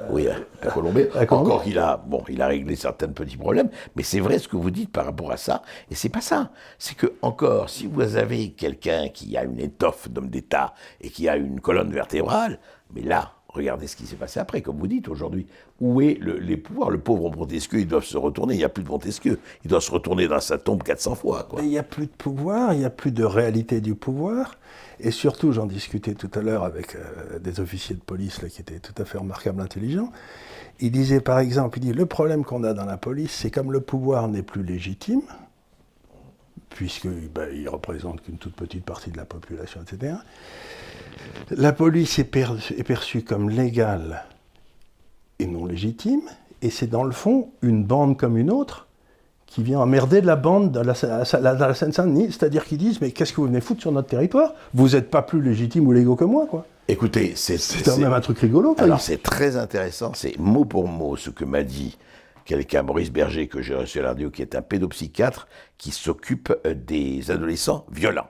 [0.10, 1.06] oui, à, Colombie.
[1.30, 4.56] Encore qu'il a, bon, il a réglé certains petits problèmes, mais c'est vrai ce que
[4.58, 6.52] vous dites par rapport à ça, et c'est pas ça.
[6.78, 11.28] C'est que, encore, si vous avez quelqu'un qui a une étoffe d'homme d'État et qui
[11.28, 12.60] a une colonne vertébrale,
[12.94, 15.48] mais là, Regardez ce qui s'est passé après, comme vous dites aujourd'hui.
[15.80, 16.90] Où est le, les pouvoirs?
[16.90, 18.54] Le pauvre Montesquieu, ils doivent se retourner.
[18.56, 19.40] Il n'y a plus de Montesquieu.
[19.64, 21.48] Il doit se retourner dans sa tombe 400 fois.
[21.60, 24.58] il n'y a plus de pouvoir, il n'y a plus de réalité du pouvoir.
[25.00, 28.80] Et surtout, j'en discutais tout à l'heure avec euh, des officiers de police qui étaient
[28.80, 30.12] tout à fait remarquables intelligents.
[30.82, 33.72] Il disait par exemple, il dit, le problème qu'on a dans la police, c'est comme
[33.72, 35.22] le pouvoir n'est plus légitime,
[36.76, 40.14] puisqu'il ben, il représente qu'une toute petite partie de la population, etc.
[41.50, 44.26] La police est, perçue comme légale
[45.40, 46.22] et non légitime,
[46.62, 48.88] et c'est dans le fond une bande comme une autre
[49.48, 53.40] qui vient emmerder de la bande dans la, Seine-Saint-Denis, c'est-à-dire qu'ils disent mais qu'est-ce que
[53.40, 54.54] vous venez foutre sur notre territoire?
[54.74, 56.66] Vous n'êtes pas plus légitime ou légaux que moi, quoi.
[56.88, 58.76] Écoutez, c'est quand même un truc rigolo.
[58.78, 61.98] Alors c'est très intéressant, c'est mot pour mot ce que m'a dit
[62.46, 66.54] quelqu'un, Maurice Berger, que j'ai reçu à la radio, qui est un pédopsychiatre qui s'occupe
[66.66, 68.30] euh, des adolescents violents.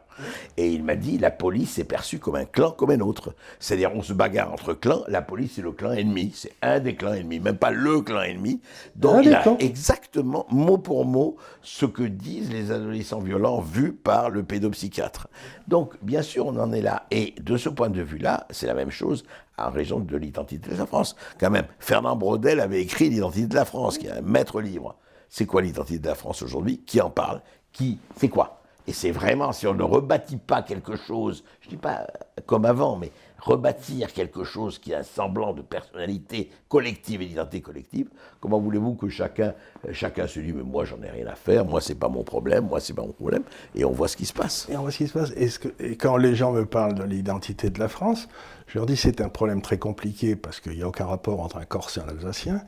[0.57, 3.35] Et il m'a dit, la police est perçue comme un clan comme un autre.
[3.59, 6.95] C'est-à-dire, on se bagarre entre clans, la police c'est le clan ennemi, c'est un des
[6.95, 8.61] clans ennemis, même pas le clan ennemi.
[8.95, 14.29] Donc il a exactement, mot pour mot, ce que disent les adolescents violents vus par
[14.29, 15.27] le pédopsychiatre.
[15.67, 17.05] Donc, bien sûr, on en est là.
[17.11, 19.25] Et de ce point de vue-là, c'est la même chose
[19.57, 21.15] en raison de l'identité de la France.
[21.39, 24.95] Quand même, Fernand Braudel avait écrit l'identité de la France, qui est un maître livre
[25.35, 26.77] c'est quoi l'identité de la France aujourd'hui?
[26.85, 27.41] Qui en parle?
[27.73, 27.99] Qui?
[28.15, 28.61] C'est quoi?
[28.87, 32.07] Et c'est vraiment, si on ne rebâtit pas quelque chose, je ne dis pas
[32.45, 37.59] comme avant, mais rebâtir quelque chose qui a un semblant de personnalité collective et d'identité
[37.59, 38.07] collective,
[38.39, 39.53] comment voulez-vous que chacun,
[39.91, 42.67] chacun se dise, mais moi j'en ai rien à faire, moi c'est pas mon problème,
[42.67, 43.43] moi c'est pas mon problème,
[43.75, 44.69] et on voit ce qui se passe.
[44.71, 45.33] Et on voit ce qui se passe.
[45.79, 48.29] Et quand les gens me parlent de l'identité de la France,
[48.67, 51.57] je leur dis c'est un problème très compliqué parce qu'il n'y a aucun rapport entre
[51.57, 52.61] un Corse et un Alsacien,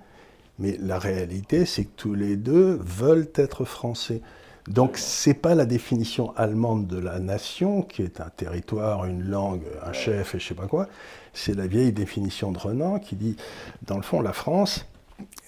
[0.59, 4.21] mais la réalité c'est que tous les deux veulent être français.
[4.67, 9.63] Donc c'est pas la définition allemande de la nation, qui est un territoire, une langue,
[9.85, 10.87] un chef et je sais pas quoi.
[11.33, 13.37] C'est la vieille définition de Renan qui dit,
[13.85, 14.85] dans le fond, la France,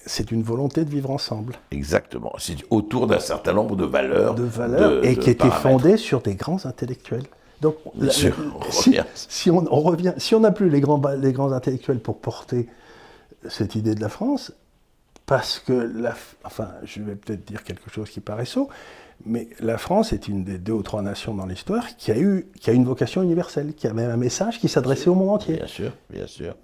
[0.06, 1.56] c'est une volonté de vivre ensemble.
[1.70, 2.32] Exactement.
[2.38, 4.34] C'est autour d'un certain nombre de valeurs.
[4.34, 7.24] De valeurs, et qui était fondée sur des grands intellectuels.
[7.60, 8.62] Donc, Bien sûr, on
[9.14, 12.68] si, on, on revient, si on n'a plus les grands, les grands intellectuels pour porter
[13.48, 14.52] cette idée de la France,
[15.30, 18.68] parce que, la, enfin, je vais peut-être dire quelque chose qui paraît saut,
[19.24, 22.48] mais la France est une des deux ou trois nations dans l'histoire qui a eu
[22.60, 25.54] qui a une vocation universelle, qui avait un message qui s'adressait au monde entier.
[25.54, 26.56] Bien sûr, bien sûr.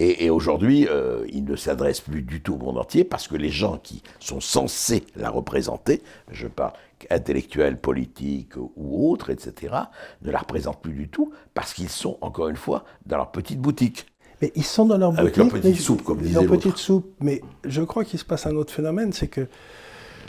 [0.00, 3.36] Et, et aujourd'hui, euh, il ne s'adresse plus du tout au monde entier parce que
[3.36, 6.02] les gens qui sont censés la représenter,
[6.32, 6.72] je parle
[7.10, 9.76] intellectuels, politiques ou autres, etc.,
[10.22, 13.60] ne la représentent plus du tout parce qu'ils sont, encore une fois, dans leur petite
[13.60, 14.06] boutique.
[14.40, 16.76] Mais ils sont dans leur Avec boutique, leur petite mais- soupe, comme disait leur petite
[16.76, 17.12] soupe.
[17.20, 19.46] Mais je crois qu'il se passe un autre phénomène, c'est que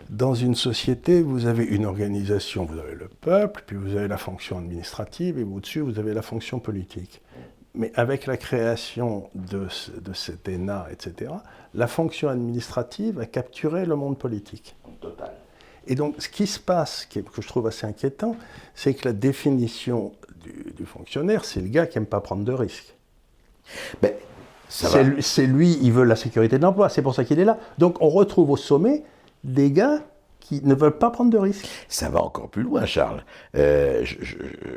[0.10, 4.17] dans une société, vous avez une organisation, vous avez le peuple, puis vous avez la
[4.17, 7.22] fonction administrative, et au-dessus, vous avez la fonction politique.
[7.76, 11.32] Mais avec la création de, ce- de cet ENA, etc.,
[11.76, 14.76] la fonction administrative a capturé le monde politique.
[15.00, 15.32] Total.
[15.86, 18.36] Et donc, ce qui se passe, que je trouve assez inquiétant,
[18.74, 22.52] c'est que la définition du, du fonctionnaire, c'est le gars qui n'aime pas prendre de
[22.52, 22.95] risques.
[24.01, 24.13] Ben,
[24.67, 27.58] C'est lui, il veut la sécurité de l'emploi, c'est pour ça qu'il est là.
[27.77, 29.03] Donc on retrouve au sommet
[29.43, 29.99] des gars
[30.39, 31.67] qui ne veulent pas prendre de risques.
[31.88, 33.23] Ça va encore plus loin, Charles.
[33.55, 34.03] Euh,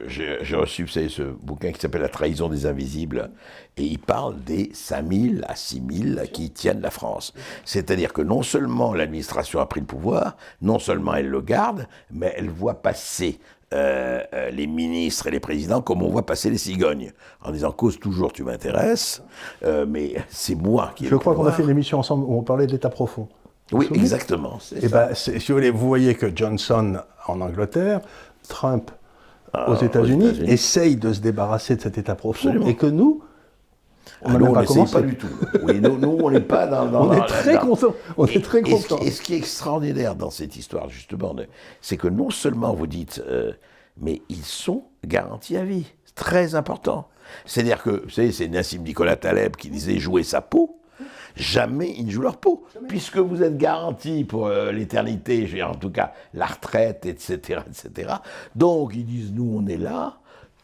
[0.07, 3.31] J'ai j'ai reçu, vous savez, ce bouquin qui s'appelle La trahison des invisibles,
[3.79, 7.33] et il parle des 5000 à 6000 qui tiennent la France.
[7.65, 12.35] C'est-à-dire que non seulement l'administration a pris le pouvoir, non seulement elle le garde, mais
[12.37, 13.41] elle voit passer
[13.73, 17.73] euh, euh, les ministres et les présidents comme on voit passer les cigognes, en disant
[17.73, 19.23] cause toujours tu m'intéresses,
[19.65, 22.43] euh, mais c'est moi qui Je crois qu'on a fait une émission ensemble où on
[22.43, 23.29] parlait de l'État profond.
[23.73, 24.59] Oui, exactement.
[24.77, 25.09] Et ça.
[25.09, 28.01] ben, si vous voulez, vous voyez que Johnson en Angleterre,
[28.49, 28.91] Trump
[29.55, 30.51] Ah, aux aux États-Unis, États-Unis.
[30.51, 32.67] essaye de se débarrasser de cet État profond, Absolument.
[32.67, 33.23] et que nous,
[34.23, 34.93] on Ah, nous, on pas commencé.
[34.93, 35.27] pas du tout.
[35.63, 36.87] Oui, nous, nous, on n'est pas dans.
[36.87, 37.95] dans- On dans- est très contents.
[38.17, 39.03] On Et- est très et ce qui- contents.
[39.03, 41.35] Et ce qui est extraordinaire dans cette histoire, justement,
[41.81, 43.53] c'est que non seulement vous dites, euh,
[44.01, 45.87] mais ils sont garantis à vie.
[46.05, 47.09] C'est très important.
[47.47, 50.79] C'est-à-dire que, vous savez, c'est Nassim Nicolas Taleb qui disait jouer sa peau.
[51.35, 52.65] Jamais ils ne jouent leur peau.
[52.89, 58.15] Puisque vous êtes garantis pour euh, l'éternité, en tout cas la retraite, etc., etc.
[58.55, 60.19] Donc ils disent, nous, on est là.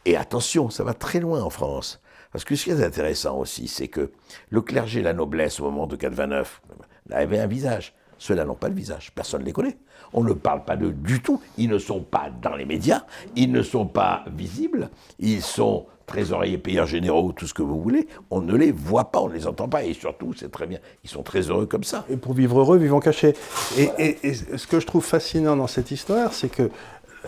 [0.04, 2.00] Et attention, ça va très loin en France.
[2.38, 4.12] Parce que ce qui est intéressant aussi, c'est que
[4.50, 6.62] le clergé, la noblesse, au moment de 89,
[7.10, 7.94] avait un visage.
[8.18, 9.10] Ceux-là n'ont pas le visage.
[9.12, 9.76] Personne ne les connaît.
[10.12, 11.40] On ne parle pas d'eux du tout.
[11.56, 13.02] Ils ne sont pas dans les médias.
[13.34, 14.88] Ils ne sont pas visibles.
[15.18, 18.06] Ils sont trésoriers, payeurs généraux, tout ce que vous voulez.
[18.30, 19.82] On ne les voit pas, on ne les entend pas.
[19.82, 20.78] Et surtout, c'est très bien.
[21.02, 22.04] Ils sont très heureux comme ça.
[22.08, 23.34] Et pour vivre heureux, vivons cachés.
[23.76, 26.70] Et, et- et ce que je trouve fascinant dans cette histoire, c'est que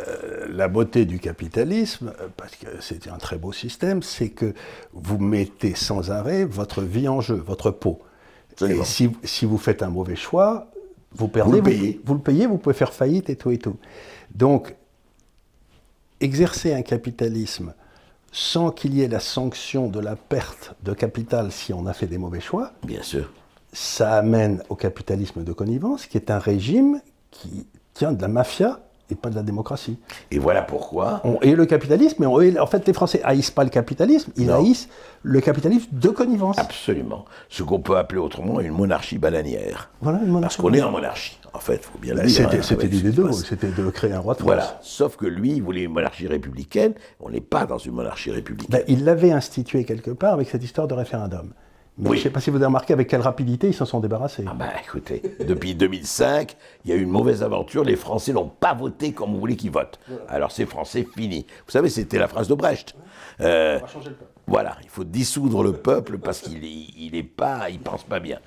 [0.08, 4.54] euh, la beauté du capitalisme, euh, parce que c'est un très beau système, c'est que
[4.92, 8.00] vous mettez sans arrêt votre vie en jeu, votre peau.
[8.62, 10.70] Et si, si vous faites un mauvais choix,
[11.12, 11.50] vous perdez.
[11.50, 12.00] Vous le payez.
[12.04, 13.76] Vous, le payez, vous pouvez faire faillite et tout et tout.
[14.34, 14.74] Donc,
[16.20, 17.72] exercer un capitalisme
[18.32, 22.06] sans qu'il y ait la sanction de la perte de capital si on a fait
[22.06, 23.32] des mauvais choix, Bien sûr.
[23.72, 28.80] ça amène au capitalisme de connivence, qui est un régime qui tient de la mafia
[29.10, 29.98] et pas de la démocratie.
[30.30, 31.20] Et voilà pourquoi.
[31.24, 34.46] On, et le capitalisme, mais on- en fait, les Français haïssent pas le capitalisme, ils
[34.46, 34.54] Non.
[34.56, 34.88] haïssent
[35.22, 36.58] le capitalisme de connivence.
[36.58, 37.24] Absolument.
[37.48, 39.90] Ce qu'on peut appeler autrement une monarchie bananière.
[40.00, 40.58] Voilà une Parce monarchie.
[40.62, 41.36] qu'on est en monarchie.
[41.52, 42.30] En fait, faut bien le dire.
[42.30, 43.44] C'était hein, l'idée ce qui de se Gaulle, passe.
[43.44, 44.46] c'était de créer un roi de France.
[44.46, 44.78] Voilà.
[44.82, 46.94] Sauf que lui, il voulait une monarchie républicaine.
[47.18, 48.70] On n'est pas dans une monarchie républicaine.
[48.70, 51.52] Ben, il l'avait institué quelque part avec cette histoire de référendum.
[52.00, 52.16] Oui.
[52.16, 54.44] je ne sais pas si vous avez remarqué avec quelle rapidité ils s'en sont débarrassés.
[54.46, 57.84] Ah ben écoutez, depuis 2005, il y a eu une mauvaise aventure.
[57.84, 59.98] Les Français n'ont pas voté comme vous voulez qu'ils votent.
[60.28, 61.46] Alors ces Français, fini.
[61.66, 62.94] Vous savez, c'était la phrase de Brecht.
[63.40, 63.78] Euh,
[64.46, 68.18] voilà, il faut dissoudre le peuple parce qu'il est, il est pas, il pense pas
[68.18, 68.38] bien.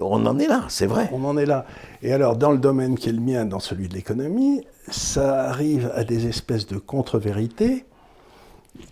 [0.00, 1.08] On en est là, c'est vrai.
[1.12, 1.64] On en est là.
[2.02, 5.90] Et alors, dans le domaine qui est le mien, dans celui de l'économie, ça arrive
[5.94, 7.86] à des espèces de contre-vérités,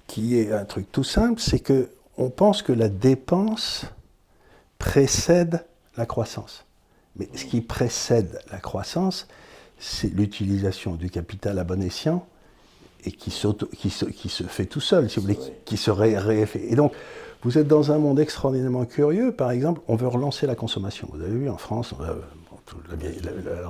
[0.07, 3.87] qui est un truc tout simple, c'est que on pense que la dépense
[4.79, 5.65] précède
[5.97, 6.65] la croissance.
[7.17, 9.29] Mais ce qui précède la croissance,
[9.79, 12.27] c'est l'utilisation du capital à bon escient
[13.05, 13.49] et qui, se,
[14.49, 16.65] fait tout seul, si vous voulez, qui se réeffet.
[16.71, 16.93] Et donc,
[17.43, 19.33] vous êtes dans un monde extraordinairement curieux.
[19.33, 21.09] Par exemple, on veut relancer la consommation.
[21.13, 22.17] Vous avez vu, en France, on va,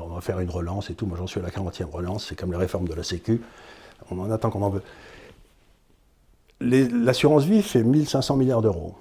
[0.04, 1.06] on va faire une relance et tout.
[1.06, 2.28] Moi, j'en suis à la 40e relance.
[2.28, 3.40] C'est comme les réformes de la Sécu.
[4.10, 4.82] On en attend qu'on en veut.
[6.60, 8.94] L'assurance vie fait 1500 milliards d'euros,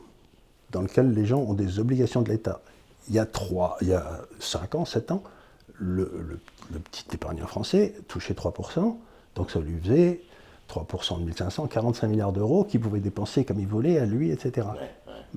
[0.73, 2.59] dans lequel les gens ont des obligations de l'État.
[3.07, 5.23] Il y a trois, il y a 5 ans, 7 ans,
[5.79, 6.39] le,
[6.91, 8.95] petit épargnant français touchait 3%,
[9.36, 10.21] donc ça lui faisait
[10.69, 14.67] 3% de 1500, 45 milliards d'euros qu'il pouvait dépenser comme il voulait à lui, etc.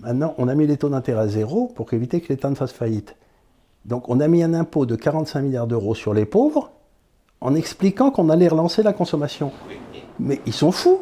[0.01, 2.73] Maintenant, on a mis les taux d'intérêt à zéro pour éviter que l'État ne fasse
[2.73, 3.17] faillite.
[3.85, 6.73] Donc on a mis un impôt de 45 milliards d'euros sur les pauvres
[7.41, 9.53] en expliquant qu'on allait relancer la consommation.
[10.19, 11.01] Mais ils sont fous.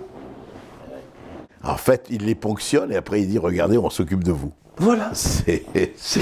[1.65, 4.53] En fait, il les ponctionne et après il dit regardez, on s'occupe de vous.
[4.77, 5.11] Voilà.
[5.15, 5.65] C'est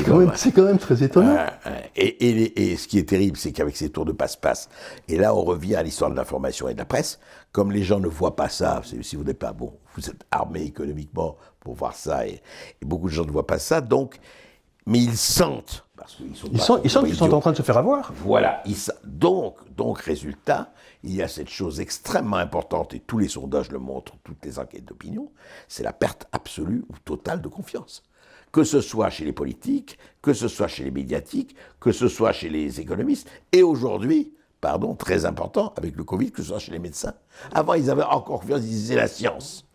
[0.05, 1.37] quand, quand, même très étonnant.
[1.97, 4.69] et, ce qui est terrible, c'est qu'avec ces tours de passe-passe,
[5.09, 7.19] et là on revient à l'histoire de l'information et de la presse,
[7.51, 10.63] comme les gens ne voient pas ça, si vous n'êtes pas bon, vous êtes armé
[10.63, 12.43] économiquement pour voir ça, et,
[12.83, 14.19] beaucoup de gens ne voient pas ça, donc,
[14.87, 15.87] mais ils sentent.
[15.97, 18.13] Parce qu'ils sont, ils, sont, ils sentent qu'ils sont en train de se faire avoir.
[18.17, 18.63] Voilà.
[19.05, 20.73] donc, donc, résultat,
[21.03, 24.59] il y a cette chose extrêmement importante, et tous les sondages le montrent, toutes les
[24.59, 25.31] enquêtes d'opinion,
[25.69, 28.03] c'est la perte absolue ou totale de confiance
[28.53, 32.33] que ce soit chez les politiques, que ce soit chez les médiatiques, que ce soit
[32.33, 36.73] chez les économistes, et aujourd'hui, pardon, très important, avec le Covid, que ce soit chez
[36.73, 37.15] les médecins.
[37.53, 39.67] Avant, ils avaient encore confiance, ils disaient la science.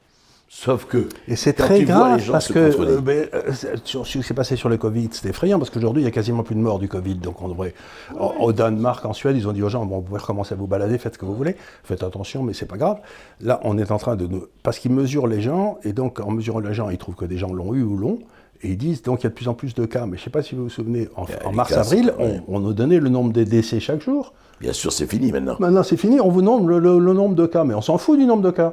[0.49, 1.09] Sauf que.
[1.27, 3.51] Et c'est très grave parce que euh, ben, euh,
[3.83, 6.43] ce qui s'est passé sur le Covid, c'est effrayant parce qu'aujourd'hui, il n'y a quasiment
[6.43, 7.15] plus de morts du Covid.
[7.15, 7.73] Donc, on devrait.
[8.17, 10.67] Au Danemark, en Suède, ils ont dit aux gens bon, vous pouvez recommencer à vous
[10.67, 12.99] balader, faites ce que vous voulez, faites attention, mais c'est pas grave.
[13.41, 14.25] Là, on est en train de.
[14.25, 14.45] Nous...
[14.63, 17.37] Parce qu'ils mesurent les gens, et donc, en mesurant les gens, ils trouvent que des
[17.37, 18.19] gens l'ont eu ou l'ont.
[18.63, 20.21] Et ils disent, donc il y a de plus en plus de cas, mais je
[20.21, 22.13] ne sais pas si vous vous souvenez, en, mars-avril,
[22.47, 24.33] on, nous donnait le nombre des décès chaque jour.
[24.59, 25.55] Bien sûr, c'est fini maintenant.
[25.59, 28.25] Maintenant, c'est fini, on vous nomme le, nombre de cas, mais on s'en fout du
[28.25, 28.71] nombre de cas.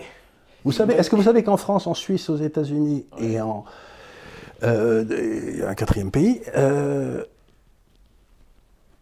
[0.64, 3.64] Vous savez, est-ce que vous savez qu'en France, en Suisse, aux États-Unis et en
[4.62, 7.22] euh, un quatrième pays, euh,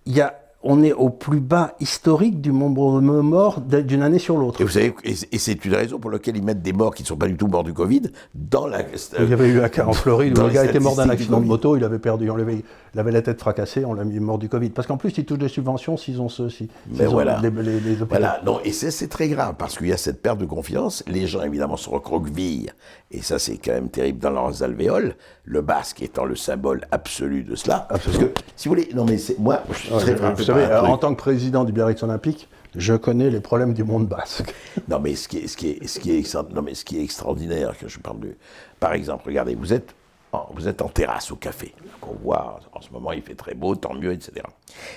[0.06, 4.18] il y a on est au plus bas historique du nombre de morts d'une année
[4.18, 4.60] sur l'autre.
[4.60, 7.08] Et vous savez, et c'est une raison pour laquelle ils mettent des morts qui ne
[7.08, 8.02] sont pas du tout morts du Covid
[8.34, 8.82] dans la.
[9.18, 11.40] Il y avait eu un cas en Floride où le gars était mort d'un accident
[11.40, 12.36] de moto, il avait perdu, on
[12.94, 14.70] il avait la tête fracassée, on l'a mis mort du Covid.
[14.70, 16.68] Parce qu'en plus, ils touchent des subventions s'ils ont ceci.
[16.90, 17.40] Mais voilà.
[18.08, 18.40] voilà.
[18.44, 21.02] Non, et c'est très grave parce qu'il y a cette perte de confiance.
[21.06, 22.70] Les gens évidemment se recroquevillent
[23.10, 25.14] et ça c'est quand même terrible dans leurs alvéoles.
[25.44, 27.86] Le basque étant le symbole absolu de cela.
[27.90, 28.28] Absolument.
[28.28, 30.14] Parce que si vous voulez, non mais moi, je suis très
[30.52, 34.54] frappé en tant que président du Biarritz Olympique, je connais les problèmes du monde basque.
[34.88, 36.98] Non, mais ce qui est, ce qui est, ce qui est, non, mais ce qui
[36.98, 38.34] est extraordinaire, que je parle de.
[38.80, 39.94] Par exemple, regardez, vous êtes,
[40.54, 41.74] vous êtes en terrasse au café.
[42.22, 44.46] Voit, en ce moment, il fait très beau, tant mieux, etc.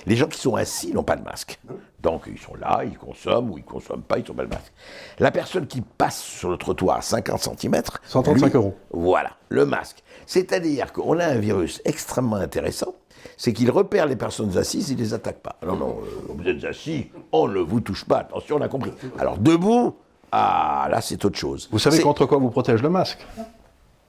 [0.06, 1.58] Les gens qui sont assis n'ont pas de masque.
[2.00, 4.50] Donc, ils sont là, ils consomment ou ils ne consomment pas, ils n'ont pas de
[4.50, 4.72] masque.
[5.18, 7.82] La personne qui passe sur le trottoir à 50 cm.
[8.04, 8.74] 135 euros.
[8.90, 10.02] Voilà, le masque.
[10.26, 12.94] C'est-à-dire qu'on a un virus extrêmement intéressant
[13.36, 15.56] c'est qu'il repère les personnes assises, il ne les attaque pas.
[15.66, 18.92] Non, non, euh, vous êtes assis, on ne vous touche pas, attention, on a compris.
[19.18, 19.96] Alors debout,
[20.30, 21.68] ah, là c'est autre chose.
[21.72, 23.26] Vous savez contre quoi vous protège le masque?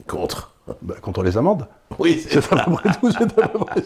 [0.06, 1.66] Contre bah, contre les amendes.
[2.00, 3.12] Oui, c'est à peu près tout.
[3.12, 3.82] C'est à peu près,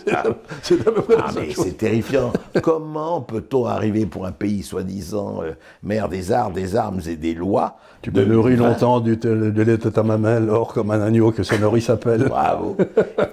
[0.64, 0.78] c'est
[1.18, 2.34] ah, mais terrifiant.
[2.62, 5.52] Comment peut-on arriver pour un pays soi-disant euh,
[5.84, 9.78] mère des arts, des armes et des lois Tu me nourris longtemps du, de lait
[9.78, 12.26] de ta mamelle, or comme un agneau que son nourrit s'appelle.
[12.28, 12.76] Bravo.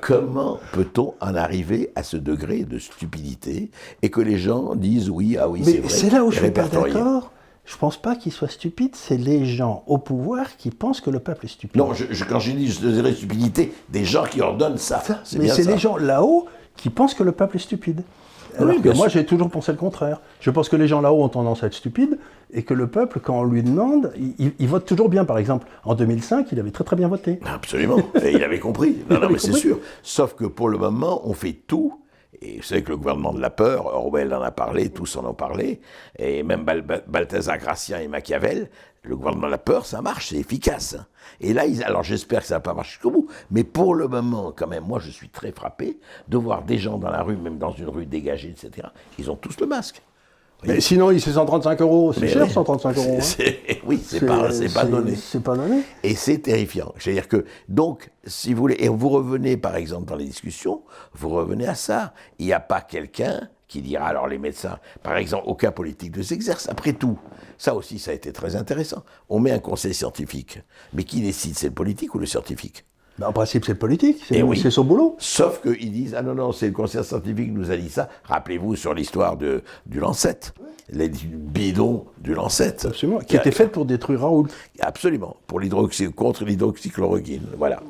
[0.01, 3.71] Comment peut-on en arriver à ce degré de stupidité
[4.03, 5.81] et que les gens disent oui, ah oui, c'est vrai.
[5.83, 7.33] Mais c'est là où je suis pas d'accord.
[7.69, 11.11] Je ne pense pas qu'ils soient stupides, c'est les gens au pouvoir qui pensent que
[11.11, 11.77] le peuple est stupide.
[11.77, 15.01] Non, je, quand je dis je stupidité, des gens qui ordonnent ça.
[15.01, 18.05] ça mais c'est les gens là-haut qui pensent que le peuple est stupide.
[18.57, 20.23] Alors oui, que moi, j'ai toujours pensé le contraire.
[20.41, 22.19] Je pense que les gens là-haut ont tendance à être stupides
[22.55, 25.27] et que le peuple, quand on lui demande, il, vote toujours bien.
[25.27, 27.39] Par exemple, en 2005, il avait très très bien voté.
[27.45, 27.99] Absolument.
[28.23, 28.97] et il avait compris.
[29.11, 29.79] Non, non, mais c'est sûr.
[30.03, 32.01] Sauf que pour le moment, on fait tout
[32.41, 35.25] et vous savez que le gouvernement de la peur, Orwell en a parlé, tous en
[35.25, 35.81] ont parlé,
[36.19, 38.71] et même Balthazar Gracien et Machiavel,
[39.03, 40.97] le gouvernement de la peur, ça marche, c'est efficace.
[41.41, 44.53] Et là, alors j'espère que ça va pas marcher jusqu'au bout, mais pour le moment,
[44.55, 45.99] quand même, moi je suis très frappé
[46.29, 48.89] de voir des gens dans la rue, même dans une rue dégagée, etc.,
[49.19, 50.03] ils ont tous le masque.
[50.65, 52.13] Mais sinon, il c'est 135 euros.
[52.13, 53.19] C'est cher, 135 euros.
[53.21, 53.53] Hein.
[53.87, 55.15] Oui, c'est pas, pas donné.
[55.15, 55.83] C'est pas donné.
[56.03, 56.93] Et c'est terrifiant.
[56.99, 60.83] C'est-à-dire que, donc, si vous voulez, et vous revenez, par exemple, dans les discussions,
[61.15, 62.13] vous revenez à ça.
[62.39, 66.23] Il n'y a pas quelqu'un qui dira, alors les médecins, par exemple, aucun politique ne
[66.23, 66.69] s'exerce.
[66.69, 67.19] Après tout,
[67.59, 69.05] ça aussi, ça a été très intéressant.
[69.29, 70.61] On met un conseil scientifique.
[70.93, 72.85] Mais qui décide C'est le politique ou le scientifique?
[73.23, 74.59] En principe, c'est politique, c'est Eh oui.
[74.59, 75.17] c'est son boulot.
[75.19, 78.09] Sauf qu'ils disent Ah non, non, c'est le conseil scientifique qui nous a dit ça.
[78.25, 80.39] Rappelez-vous sur l'histoire du Lancet,
[80.91, 82.87] les du bidon du Lancet.
[82.87, 83.19] Absolument.
[83.19, 84.49] Qui était faite pour détruire Raoul.
[84.81, 87.47] Absolument, pour l'hydroxy, contre l'hydroxychloroquine.
[87.57, 87.83] Voilà.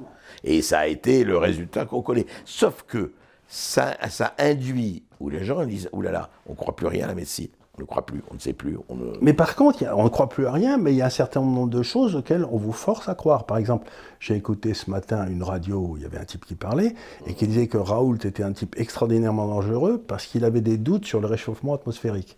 [0.45, 2.27] Et ça a été le résultat qu'on connaît.
[2.45, 3.13] Sauf que
[3.49, 7.05] ça, ça induit, où les gens disent Ouh là là, on ne croit plus rien
[7.05, 7.49] à la médecine.
[7.79, 8.77] On ne croit plus, on ne sait plus.
[8.89, 9.13] On ne...
[9.21, 11.11] Mais par contre, a- on ne croit plus à rien, mais il y a un
[11.11, 13.45] certain nombre de choses auxquelles on vous force à croire.
[13.45, 13.89] Par exemple,
[14.21, 16.95] j'ai écouté ce matin une radio où il y avait un type qui parlait
[17.27, 21.07] et qui disait que Raoult était un type extraordinairement dangereux parce qu'il avait des doutes
[21.07, 22.37] sur le réchauffement atmosphérique.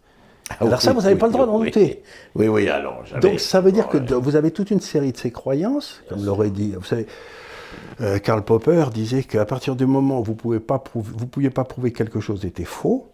[0.59, 2.03] Alors ça, vous n'avez oui, pas le droit d'en douter.
[2.35, 3.05] Oui, oui, alors.
[3.23, 6.25] Donc ça veut dire que de- vous avez toute une série de ces croyances, comme
[6.25, 7.07] l'aurait dit, vous savez,
[8.01, 10.59] euh, Karl Popper disait qu'à partir du moment où vous ne
[11.29, 13.07] pouviez pas prouver, quelque chose était faux,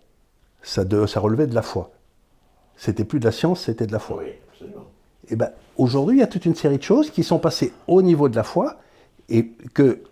[0.63, 1.91] ça, de- ça relevait de la foi.
[2.77, 4.23] C'était plus de la science, c'était de la foi.
[4.23, 4.85] Oui, absolument.
[5.29, 8.03] Et ben, aujourd'hui, il y a toute une série de choses qui sont passées au
[8.03, 8.77] niveau de la foi
[9.29, 10.03] et que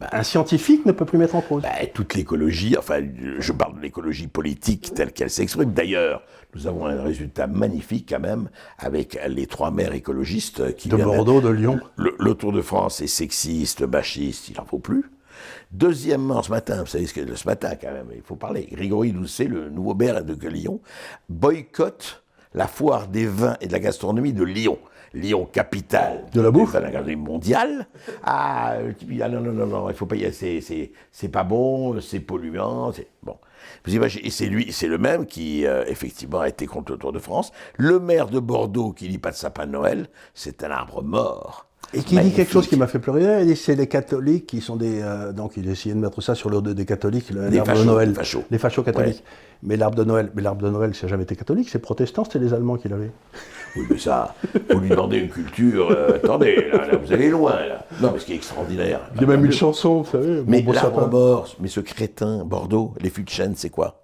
[0.00, 1.62] ben, un scientifique ne peut plus mettre en cause.
[1.62, 3.00] Bah, toute l'écologie, enfin,
[3.38, 5.72] je parle de l'écologie politique telle qu'elle s'exprime.
[5.72, 6.22] D'ailleurs,
[6.54, 8.48] nous avons un résultat magnifique quand même
[8.78, 11.80] avec les trois maires écologistes qui de Bordeaux, de Lyon.
[11.96, 15.04] Le, le Tour de France est sexiste, machiste, il n'en faut plus.
[15.72, 18.68] Deuxièmement, ce matin, vous savez ce que ce matin quand même, il faut parler.
[18.70, 20.80] Grégory Doucet, le nouveau maire de Lyon,
[21.28, 22.22] boycotte
[22.54, 24.78] la foire des vins et de la gastronomie de Lyon.
[25.12, 27.86] Lyon, capitale De la bouffe de la gastronomie mondiale.
[28.24, 32.20] Ah, ah non, non, non, non, il faut pas y aller, c'est- pas bon, c'est
[32.20, 33.36] polluant, c'est bon.
[33.84, 36.98] Vous imaginez, et c'est lui, c'est le même qui, euh, effectivement, a été contre le
[36.98, 37.52] Tour de France.
[37.76, 41.66] Le maire de Bordeaux qui dit pas de sapin de Noël, c'est un arbre mort.
[41.94, 44.60] Et qui dit quelque chose qui m'a fait pleurer, il dit c'est les catholiques qui
[44.60, 45.00] sont des...
[45.02, 48.08] euh, donc il essayait de mettre ça sur le dos des catholiques, l'arbre de Noël.
[48.10, 48.44] les fachos.
[48.50, 49.22] Les fachos catholiques.
[49.62, 52.24] Mais l'arbre de Noël, mais l'arbre de Noël, ça n'a jamais été catholique, c'est protestant,
[52.24, 53.12] c'était les Allemands qui l'avaient.
[53.76, 54.34] Oui, mais ça,
[54.70, 55.90] faut lui demander une culture.
[55.90, 57.86] euh, attendez, là, là, vous allez loin, là.
[58.00, 59.00] Non, mais ce qui est extraordinaire.
[59.16, 62.44] Il y a même une chanson, vous savez, Mais beau l'arbre mort, mais ce crétin,
[62.44, 64.03] Bordeaux, les fûts de chêne, c'est quoi?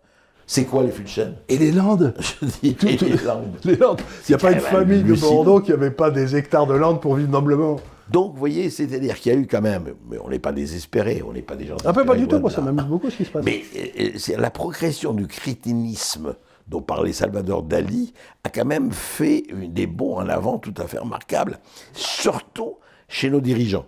[0.52, 2.12] C'est quoi les chêne Et les Landes?
[2.18, 3.54] Je dis, et les Landes.
[3.62, 5.14] Les Landes Il n'y a pas une famille de.
[5.14, 7.76] Bordeaux qui n'avait pas des hectares de Landes pour vivre noblement.
[8.08, 11.22] Donc, vous voyez, c'est-à-dire qu'il y a eu quand même, mais on n'est pas désespérés,
[11.24, 11.76] on n'est pas des gens.
[11.84, 13.44] Ah, pas, pas du tout, moi ça m'amuse beaucoup ce qui se passe.
[13.44, 16.34] Mais euh, euh, c'est la progression du crétinisme
[16.66, 20.98] dont parlait Salvador Dali a quand même fait des bons en avant tout à fait
[20.98, 21.60] remarquables,
[21.92, 23.86] surtout chez nos dirigeants.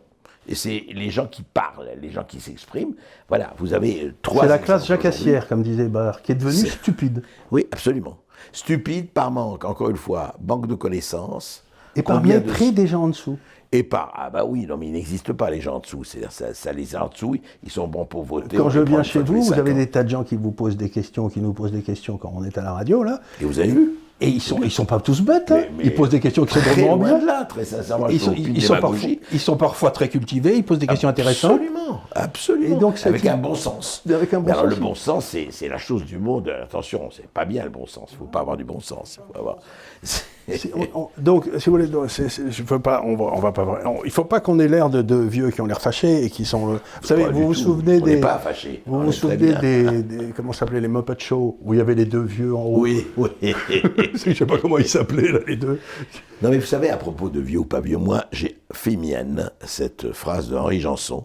[0.48, 2.94] Et c'est les gens qui parlent, les gens qui s'expriment.
[3.28, 4.42] Voilà, vous avez euh, trois.
[4.42, 7.22] C'est la classe jacassière, comme disait Barr, qui est devenue C'est- stupide.
[7.52, 8.18] Oui, absolument.
[8.52, 11.62] Stupide par manque, encore une fois, manque de connaissances.
[11.94, 13.38] Et par Combien de- mépris des gens en dessous.
[13.70, 14.12] Et par.
[14.16, 16.04] Ah bah oui, non, mais ils n'existent pas, les gens en dessous.
[16.04, 18.56] C'est-à-dire, ça, ça, les en dessous, ils sont bons pour voter.
[18.56, 19.76] Quand je viens chez vous, vous avez ans.
[19.76, 22.32] des tas de gens qui vous posent des questions, qui nous posent des questions quand
[22.34, 23.20] on est à la radio, là.
[23.40, 25.56] Et vous avez vu Et ils sont, ils sont pas tous bêtes, hein.
[25.62, 27.18] Mais- mais Ils posent des questions qui sont Très vraiment bien.
[27.18, 28.08] de là, très sincèrement.
[28.08, 29.20] Ils sont, ils, sont parfois, démagogie.
[29.32, 31.52] ils sont parfois très cultivés, ils posent des questions intéressantes.
[31.60, 32.76] Absolument, absolument.
[32.76, 34.02] Et donc, avec un bon sens.
[34.08, 36.48] Avec un bon alors, sens, le bon sens, c'est la chose du monde.
[36.62, 38.10] Attention, c'est pas bien le bon sens.
[38.12, 39.18] Il faut pas avoir du bon sens.
[39.20, 39.56] Il faut avoir.
[40.48, 43.38] C'est- on- on- donc, si vous voulez, c'est- c'est- je veux pas, on va, on
[43.38, 43.64] va pas.
[43.86, 46.30] on- il faut pas qu'on ait l'air de, de vieux qui ont l'air fâchés et
[46.30, 46.74] qui sont.
[46.74, 47.60] euh, Vous savez, vous vous tout.
[47.60, 48.16] souvenez des.
[48.16, 48.82] pas fâchés.
[48.86, 51.94] Vous vous est souvenez des, des- comment s'appelait les Muppet Show où il y avait
[51.94, 52.80] les deux vieux en haut?
[52.80, 53.28] Oui, oui.
[54.14, 55.78] je sais pas comment ils s'appelaient là, les deux.
[56.42, 59.50] Non, mais vous savez, à propos de vieux ou pas vieux, moi, j'ai fait mienne
[59.64, 61.24] cette phrase de Henri Janson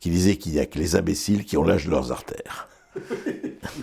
[0.00, 2.68] qui disait qu'il n'y a que les imbéciles qui ont l'âge de leurs artères.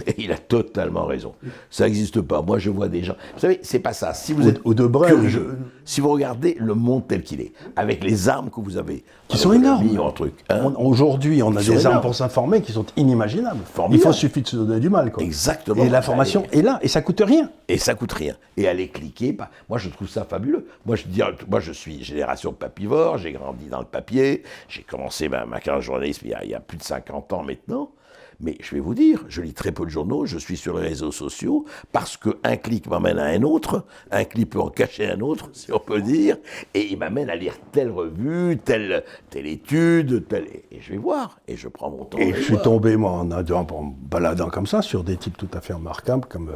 [0.07, 1.33] Et il a totalement raison.
[1.69, 2.41] Ça n'existe pas.
[2.41, 3.15] Moi, je vois des gens.
[3.33, 4.13] Vous savez, c'est pas ça.
[4.13, 7.51] Si vous Ou- êtes ou de curieux, si vous regardez le monde tel qu'il est,
[7.75, 10.13] avec les armes que vous avez, Qui sont énormes.
[10.13, 10.73] Truc, hein.
[10.77, 13.61] Aujourd'hui, on a des armes pour s'informer qui sont inimaginables.
[13.65, 13.99] Formidable.
[13.99, 15.11] Il faut suffit de se donner du mal.
[15.11, 15.23] Quoi.
[15.23, 15.83] Exactement.
[15.83, 17.49] Et l'information est là, et ça coûte rien.
[17.67, 18.35] Et ça coûte rien.
[18.57, 20.67] Et aller cliquer, bah, moi je trouve ça fabuleux.
[20.85, 25.29] Moi je, dis, moi je suis génération papivore, j'ai grandi dans le papier, j'ai commencé
[25.29, 27.43] ma, ma carrière de journaliste il y, a, il y a plus de 50 ans
[27.43, 27.89] maintenant.
[28.41, 30.87] Mais je vais vous dire, je lis très peu de journaux, je suis sur les
[30.87, 35.19] réseaux sociaux, parce qu'un clic m'amène à un autre, un clic peut en cacher un
[35.19, 36.37] autre, si on peut dire,
[36.73, 40.47] et il m'amène à lire telle revue, telle, telle étude, telle...
[40.71, 42.17] Et je vais voir, et je prends mon temps.
[42.17, 42.63] Et je suis voir.
[42.63, 46.49] tombé, moi, en, en- baladant comme ça, sur des types tout à fait remarquables, comme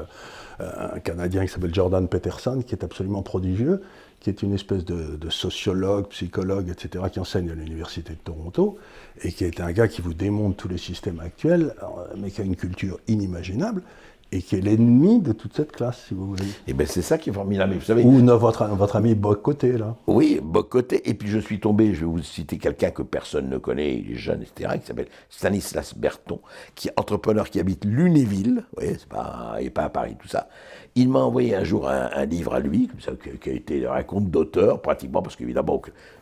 [0.59, 3.81] euh, un Canadien qui s'appelle Jordan Peterson, qui est absolument prodigieux,
[4.25, 8.79] qui est une espèce de, sociologue, psychologue, etc., qui enseigne à l'Université de Toronto,
[9.21, 12.41] et qui est un gars qui vous démonte tous les systèmes actuels, euh, mais qui
[12.41, 13.83] a une culture inimaginable,
[14.31, 16.43] et qui est l'ennemi de toute cette classe, si vous voulez.
[16.67, 17.75] Et bien c'est ça qui est formidable.
[17.75, 19.95] Vous savez, Ou no- votre, votre ami Bocoté, là.
[20.07, 21.07] Oui, Bocoté.
[21.09, 24.11] Et puis je suis tombé, je vais vous citer quelqu'un que personne ne connaît, il
[24.11, 26.39] est jeune, etc., qui s'appelle Stanislas Berton,
[26.75, 28.55] qui est entrepreneur qui habite Lunéville.
[28.71, 30.49] Vous voyez, c'est pas, n'est pas à Paris, tout ça.
[30.95, 33.11] Il m'a envoyé un jour un, un livre à lui, comme ça,
[33.41, 35.81] qui, a été un conte d'auteur, pratiquement, parce qu'évidemment,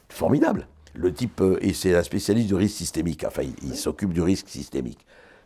[0.09, 0.67] formidable.
[0.95, 4.21] Le type, euh, et c'est un spécialiste du risque systémique, enfin, il, il s'occupe du
[4.21, 4.99] risque systémique.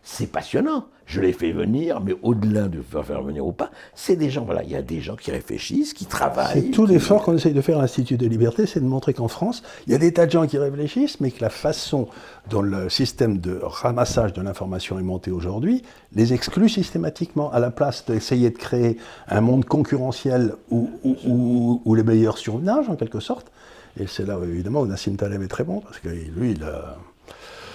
[0.09, 0.85] C'est passionnant.
[1.05, 4.45] Je l'ai fait venir, mais au-delà de faire faire venir ou pas, c'est des gens,
[4.45, 6.53] voilà, il y a des gens qui réfléchissent, qui travaillent.
[6.63, 9.27] C'est tout l'effort qu'on essaye de faire à l'Institut de Liberté, c'est de montrer qu'en
[9.27, 12.07] France, il y a des tas de gens qui réfléchissent, mais que la façon
[12.49, 15.81] dont le système de ramassage de l'information est monté aujourd'hui
[16.13, 18.97] les exclut systématiquement, à la place d'essayer de créer
[19.27, 23.51] un monde concurrentiel où, où- où- où les meilleurs surnagent, en quelque sorte.
[23.99, 26.95] Et c'est là, évidemment, où Nassim Taleb est très bon, parce que lui, il, a-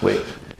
[0.03, 0.15] Oui.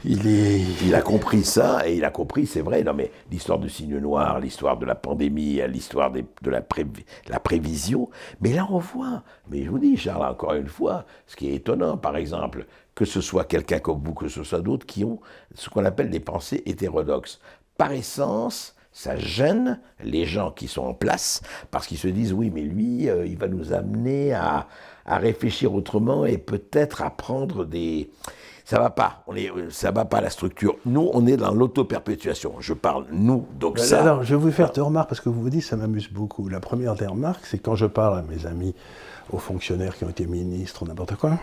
[0.05, 3.97] il a compris ça, et il a compris, c'est vrai, non mais l'histoire du signe
[3.97, 9.69] noir, l'histoire de la pandémie, l'histoire de la prévision, mais là on voit, mais je
[9.69, 12.65] vous dis, Charles, encore une fois, ce qui est étonnant, par exemple,
[12.95, 15.19] que ce soit quelqu'un comme vous, que ce soit d'autres, qui ont
[15.55, 17.41] ce qu'on appelle des pensées hétérodoxes.
[17.77, 21.41] Par essence, ça gêne les gens qui sont en place,
[21.71, 24.67] parce qu'ils se disent, oui, mais lui, euh, il va nous amener à,
[25.05, 28.09] à réfléchir autrement et peut-être à prendre des...
[28.65, 30.77] Ça va pas, on est, ça va pas la structure.
[30.85, 32.55] Nous, on est dans l'auto-perpétuation.
[32.59, 33.99] Je parle nous, donc ça.
[34.01, 36.47] Alors, je vais vous faire deux remarques parce que vous vous dites ça m'amuse beaucoup.
[36.47, 38.73] La première des remarques, c'est quand je parle à mes amis,
[39.31, 41.37] aux fonctionnaires qui ont été ministres ou n'importe quoi,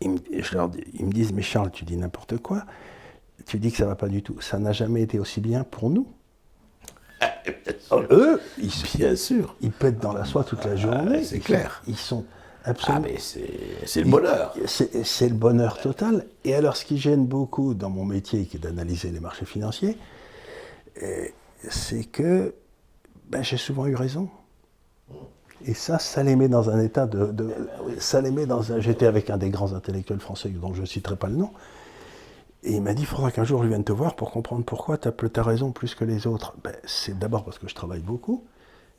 [0.00, 2.62] ils me, je leur dis- ils me disent Mais Charles, tu dis n'importe quoi,
[3.44, 4.40] tu dis que ça va pas du tout.
[4.40, 6.06] Ça n'a jamais été aussi bien pour nous.
[8.10, 9.54] Eux, ils, Bien sûr.
[9.60, 11.24] ils pètent dans la soie toute la journée.
[11.24, 11.82] c'est clair.
[11.86, 12.24] Ils sont
[12.64, 13.04] Ah, absolument.
[13.04, 14.54] mais c'est le bonheur.
[14.66, 16.26] C'est le bonheur total.
[16.44, 19.96] Et alors, ce qui gêne beaucoup dans mon métier, qui est d'analyser les marchés financiers,
[21.02, 21.26] euh,
[21.68, 22.54] c'est que
[23.30, 24.28] ben, j'ai souvent eu raison.
[25.64, 27.26] Et ça, ça les met dans un état de.
[27.26, 27.52] de-
[27.98, 28.80] ça les met dans un.
[28.80, 31.50] J'étais avec un des grands intellectuels français dont je ne citerai pas le nom.
[32.64, 34.98] Et il m'a dit il faudra qu'un jour je vienne te voir pour comprendre pourquoi
[34.98, 36.54] tu as, raison plus que les autres.
[36.62, 38.44] Ben, c'est d'abord parce que je travaille beaucoup,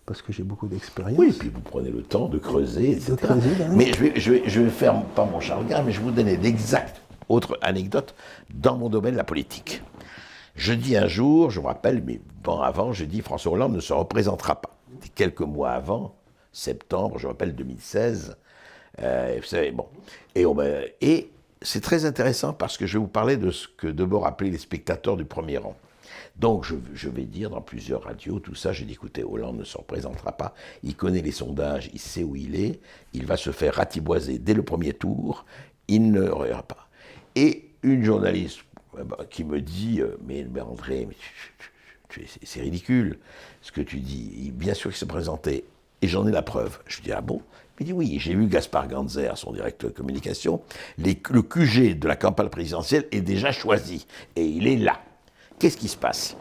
[0.09, 1.19] parce que j'ai beaucoup d'expérience.
[1.19, 3.15] Oui, puis vous prenez le temps de creuser, etc.
[3.15, 3.75] creuser, ben oui.
[3.77, 6.05] mais je vais, je, vais, je vais faire, pas mon Charles Gard, mais je vais
[6.05, 6.99] vous donner d'exactes
[7.29, 8.15] autres anecdotes
[8.51, 9.83] dans mon domaine, la politique.
[10.55, 13.79] Je dis un jour, je me rappelle, mais bon avant, je dis François Hollande ne
[13.79, 14.75] se représentera pas.
[14.95, 16.15] C'était quelques mois avant,
[16.51, 18.35] septembre, je me rappelle 2016.
[19.03, 19.85] Euh, vous savez, bon.
[20.33, 20.57] Et, on
[21.01, 21.29] et
[21.61, 24.57] c'est très intéressant parce que je vais vous parler de ce que Debord appelait les
[24.57, 25.75] spectateurs du premier rang.
[26.39, 29.77] Donc je, vais dire dans plusieurs radios, tout ça, j'ai dit écoutez, Hollande ne se
[29.77, 32.79] représentera pas, il connaît les sondages, il sait où il est,
[33.13, 35.45] il va se faire ratiboiser dès le premier tour,
[35.89, 36.87] il ne reviendra pas.
[37.35, 38.61] Et une journaliste
[38.97, 41.09] euh, bah, qui me dit, euh, mais, mais André,
[42.43, 43.19] c'est- ridicule
[43.61, 45.65] ce que tu dis, bien sûr qu'il se présentait,
[46.01, 46.79] et j'en ai la preuve.
[46.87, 47.41] Je dis, ah bon?
[47.81, 50.61] Il dit, oui, j'ai vu Gaspard Ganzer, son directeur de communication,
[50.97, 54.05] le QG de la campagne présidentielle est déjà choisi,
[54.37, 54.99] et il est là.
[55.59, 56.37] Qu'est-ce qui se passe?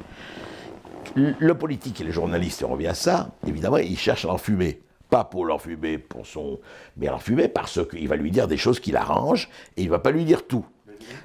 [1.16, 4.80] Le politique et les journalistes, on revient à ça, évidemment, ils cherchent à l'enfumer.
[5.10, 6.60] Pas pour l'enfumer pour son.
[6.96, 9.98] Mais l'enfumer parce qu'il va lui dire des choses qui l'arrangent et il ne va
[9.98, 10.64] pas lui dire tout.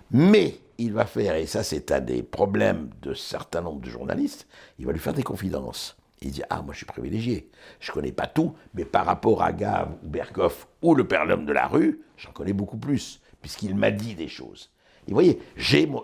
[0.10, 4.48] Mais il va faire, et ça c'est un des problèmes de certains nombres de journalistes,
[4.80, 5.98] il va lui faire des confidences.
[6.22, 9.44] Il dit Ah, moi je suis privilégié, je ne connais pas tout, mais par rapport
[9.44, 13.22] à Gave ou Berkoff ou le père l'homme de la rue, j'en connais beaucoup plus,
[13.42, 14.73] puisqu'il m'a dit des choses.
[15.08, 15.40] Et vous voyez,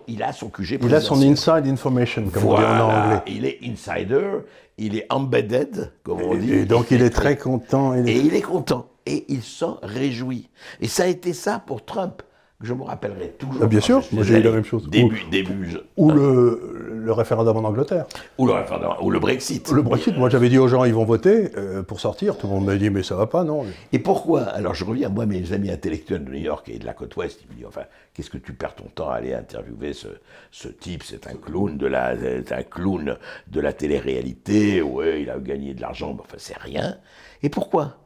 [0.08, 3.22] il a son QG Il a son inside information, comme on dit en anglais.
[3.26, 4.40] il est insider,
[4.78, 6.52] il est embedded, comme on dit.
[6.52, 7.94] Et donc il est très content.
[7.94, 8.86] il est- Et il est content.
[9.06, 10.48] Et il s'en réjouit.
[10.80, 12.22] Et ça a été ça pour Trump.
[12.60, 13.62] Que Je me rappellerai toujours.
[13.62, 14.88] Ah, bien sûr, j'ai eu la même chose.
[14.90, 18.04] Début, début, je- Ou le, le référendum en Angleterre.
[18.36, 19.70] ou le référendum, ou le Brexit.
[19.72, 22.36] Le Brexit, moi j'avais dit aux gens ils vont voter euh, pour sortir.
[22.36, 23.64] Tout le monde m'a dit mais ça va pas, non.
[23.92, 24.42] Et pourquoi?
[24.42, 27.40] Alors je reviens, moi, mes amis intellectuels de New York et de la côte ouest,
[27.42, 30.08] ils me disent, enfin, qu'est-ce que tu perds ton temps à aller interviewer ce,
[30.50, 31.02] ce type?
[31.02, 33.16] C'est un clown de la, un clown
[33.50, 36.96] de la télé-réalité, ouais, il a gagné de l'argent, mais enfin, c'est rien.
[37.42, 37.96] Et pourquoi?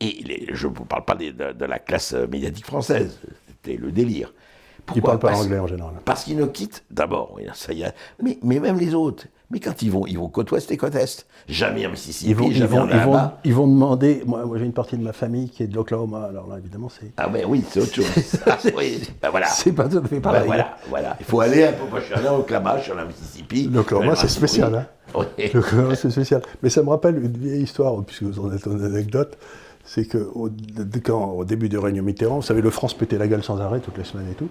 [0.00, 3.20] Et les- je ne vous parle pas de la classe médiatique française,
[3.64, 4.32] c'était le délire.
[4.78, 5.94] Ils Pourquoi parlent pas Parce- anglais en général.
[6.04, 9.26] parce qu'ils ne quittent, d'abord, ça y est, mais, mais même les autres.
[9.50, 11.26] Mais quand ils vont, ils vont côte ouest et côte est.
[11.46, 14.22] Jamais en Mississippi, Ils vont, ils, jamais vont, en ils, vont, ils vont demander.
[14.26, 16.24] Moi, moi, j'ai une partie de ma famille qui est de l'Oklahoma.
[16.24, 17.12] Alors là évidemment c'est.
[17.18, 18.06] Ah ben oui, c'est autre chose.
[18.46, 19.46] Ah, oui, ben voilà.
[19.48, 20.46] C'est pas tout à fait Ben pareil.
[20.46, 21.16] voilà, voilà.
[21.20, 21.84] Il faut aller un peu.
[21.90, 23.68] Moi, je suis allé en Oklahoma, je suis allé en Mississippi.
[23.70, 24.86] L'Oklahoma, Je c'est spécial.
[25.14, 25.26] Oui.
[25.52, 26.40] L'Oklahoma, c'est spécial.
[26.62, 29.36] Mais ça me rappelle une vieille histoire, puisque vous en êtes une anecdote.
[29.84, 33.60] C'est qu'au au début du règne Mitterrand, vous savez, le France pétait la gueule sans
[33.60, 34.48] arrêt toutes les semaines et tout.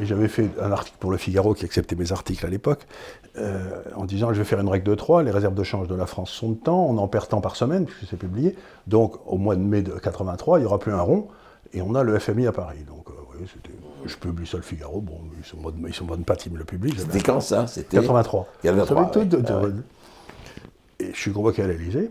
[0.00, 2.84] Et j'avais fait un article pour le Figaro qui acceptait mes articles à l'époque,
[3.38, 5.94] euh, en disant je vais faire une règle de 3, les réserves de change de
[5.94, 8.56] la France sont de temps, on en perd tant par semaine, puisque c'est publié.
[8.88, 11.28] Donc au mois de mai de 83, il n'y aura plus un rond,
[11.72, 12.78] et on a le FMI à Paris.
[12.88, 16.24] Donc euh, c'était- je publie ça le Figaro, bon, ils sont mode, ils sont mode
[16.24, 16.94] patte, ils me le publient.
[16.98, 17.68] C'était quand ça?
[17.68, 18.48] C'était 83.
[18.64, 19.42] 83, Vous savez, tout- ouais.
[19.44, 19.70] tout- Ah ouais.
[20.98, 22.10] Et je suis convoqué à l'Élysée.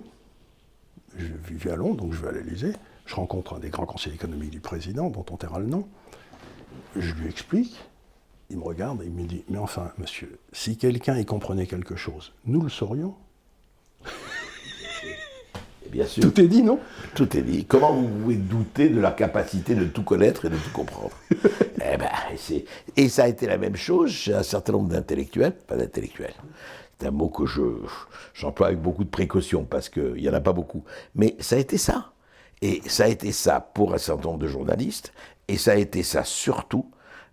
[1.18, 2.74] Je vivais à Londres, donc je vais à l'Élysée.
[3.06, 5.88] Je rencontre un des grands conseillers économiques du président, dont on taira le nom.
[6.96, 7.78] Je lui explique,
[8.50, 11.96] il me regarde et il me dit, mais enfin, monsieur, si quelqu'un y comprenait quelque
[11.96, 13.16] chose, nous le saurions.
[15.90, 16.24] Bien sûr.
[16.24, 16.80] Tout est dit, non?
[17.14, 17.66] Tout est dit.
[17.66, 21.16] Comment vous pouvez douter de la capacité de tout connaître et de tout comprendre?
[21.86, 22.10] Eh ben,
[22.96, 26.34] Et ça a été la même chose chez un certain nombre d'intellectuels, pas d'intellectuels.
[27.00, 27.62] C'est un mot que je,
[28.34, 30.84] j'emploie avec beaucoup de précaution parce qu'il n'y en a pas beaucoup.
[31.16, 32.12] Mais ça a été ça.
[32.62, 35.12] Et ça a été ça pour un certain nombre de journalistes.
[35.50, 36.90] Et ça a été ça surtout,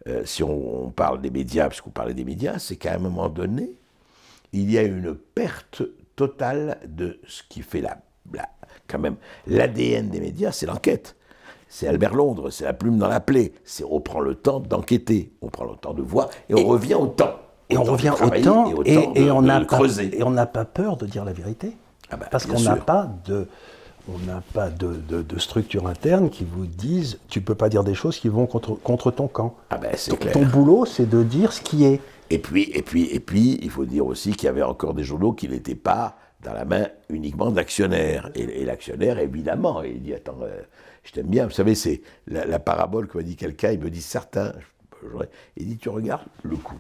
[0.09, 2.99] euh, si on, on parle des médias, parce qu'on parlait des médias, c'est qu'à un
[2.99, 3.71] moment donné,
[4.53, 5.83] il y a une perte
[6.17, 7.99] totale de ce qui fait la,
[8.33, 8.49] la-
[8.89, 11.15] quand même l'ADN des médias, c'est l'enquête.
[11.69, 13.53] C'est Albert Londres, c'est la plume dans la plaie.
[13.63, 16.95] C'est on prend le temps d'enquêter, on prend le temps de voir et on revient
[16.95, 17.40] au temps.
[17.71, 20.19] Et on de revient au temps, et et, et de- on de n'a pas, creuser.
[20.19, 21.77] et on n'a pas peur de dire la vérité.
[22.11, 23.47] Ah bah, Parce qu'on n'a pas de,
[24.09, 27.85] on n'a pas de, de- de structure interne qui vous dise, tu peux pas dire
[27.85, 29.55] des choses qui vont contre, contre ton camp.
[29.71, 30.33] Ah ben c'est Ton- clair.
[30.35, 32.01] Ton boulot, c'est de dire ce qui est.
[32.31, 35.03] Et puis, et puis, et puis, il faut dire aussi qu'il y avait encore des
[35.05, 38.31] journaux qui n'étaient pas dans la main uniquement d'actionnaires.
[38.35, 40.61] Et, et l'actionnaire, évidemment, il dit Attends, euh,
[41.05, 41.45] je t'aime bien.
[41.47, 43.73] Vous savez, c'est la, la parabole que m'a dit quelqu'un.
[43.73, 44.53] Il me dit Certains.
[45.57, 46.77] Il dit Tu regardes le coup.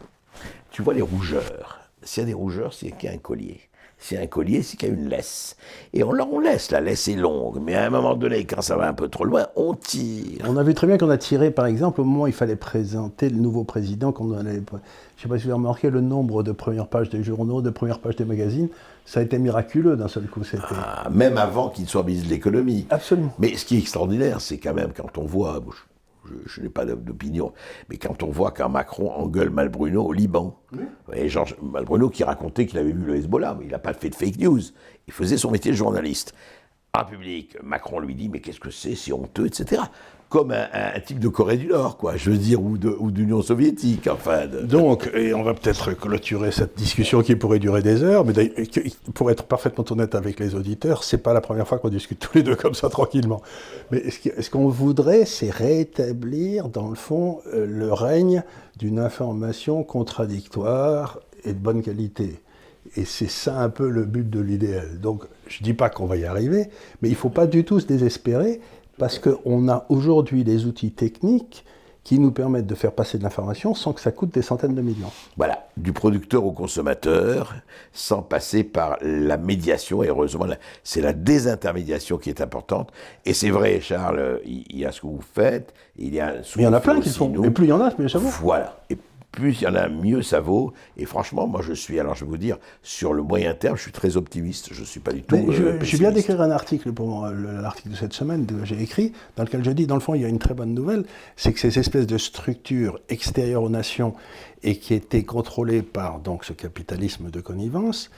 [0.70, 1.80] Tu vois les rougeurs.
[2.02, 3.60] S'il y a des rougeurs, c'est qu'il y a un collier.
[3.98, 5.56] S'il y a un collier, c'est qu'il y a une laisse.
[5.92, 7.58] Et on, on laisse, la laisse est longue.
[7.62, 10.42] Mais à un moment donné, quand ça va un peu trop loin, on tire.
[10.48, 12.56] On a vu très bien qu'on a tiré, par exemple, au moment où il fallait
[12.56, 14.62] présenter le nouveau président, qu'on allait, je ne
[15.18, 17.98] sais pas si vous avez remarqué, le nombre de premières pages des journaux, de premières
[17.98, 18.68] pages des magazines,
[19.04, 20.40] ça a été miraculeux d'un seul coup.
[20.72, 22.86] Ah, même avant qu'il soit ministre de l'économie.
[22.88, 23.34] absolument.
[23.38, 25.89] Mais ce qui est extraordinaire, c'est quand même quand on voit, je,
[26.26, 27.52] je- je n'ai pas d'opinion,
[27.88, 30.60] mais quand on voit qu'un Macron engueule Malbruno au Liban,
[31.12, 34.10] et Georges Malbruno qui racontait qu'il avait vu le Hezbollah, mais il n'a pas fait
[34.10, 34.60] de fake news,
[35.06, 36.34] il faisait son métier de journaliste.
[36.92, 39.82] En public, Macron lui dit, mais qu'est-ce que c'est, c'est honteux, etc.
[40.30, 42.78] Comme un, type de Corée du Nord, quoi, je veux dire, ou
[43.10, 44.46] d'Union soviétique, enfin.
[44.46, 48.32] Donc, et on va peut-être clôturer cette discussion qui pourrait durer des heures, mais
[49.12, 52.38] pour être parfaitement honnête avec les auditeurs, c'est pas la première fois qu'on discute tous
[52.38, 53.42] les deux comme ça tranquillement.
[53.90, 58.44] Mais ce qu'on voudrait, c'est rétablir, dans le fond, euh, le règne
[58.78, 62.40] d'une information contradictoire et de bonne qualité.
[62.96, 65.00] Et c'est ça un peu le but de l'idéal.
[65.00, 66.68] Donc, je dis pas qu'on va y arriver,
[67.02, 68.60] mais il faut pas du tout se désespérer,
[69.00, 71.64] parce qu'on a aujourd'hui des outils techniques
[72.04, 74.82] qui nous permettent de faire passer de l'information sans que ça coûte des centaines de
[74.82, 75.10] millions.
[75.38, 77.54] Voilà, du producteur au consommateur,
[77.94, 80.02] sans passer par la médiation.
[80.02, 80.46] Et heureusement,
[80.84, 82.90] c'est la désintermédiation qui est importante.
[83.24, 86.42] Et c'est vrai, Charles, il il y a ce que vous faites, il y a
[86.42, 87.44] ce Mais il y en a plein qui nous.
[87.44, 88.28] Et plus il y en a, plus ça vaut.
[88.42, 88.82] Voilà.
[88.90, 88.98] Et
[89.32, 90.72] plus il y en a, mieux ça vaut.
[90.96, 93.82] Et franchement, moi, je suis, alors je vais vous dire, sur le moyen terme, je
[93.82, 94.70] suis très optimiste.
[94.72, 95.36] Je ne suis pas du tout.
[95.50, 98.64] Je, euh, je viens d'écrire un article pour euh, le- l'article de cette semaine que
[98.64, 100.74] j'ai écrit, dans lequel je dis, dans le fond, il y a une très bonne
[100.74, 101.04] nouvelle,
[101.36, 104.14] c'est que ces espèces de structures extérieures aux nations
[104.62, 108.10] et qui étaient contrôlées par donc ce capitalisme de connivence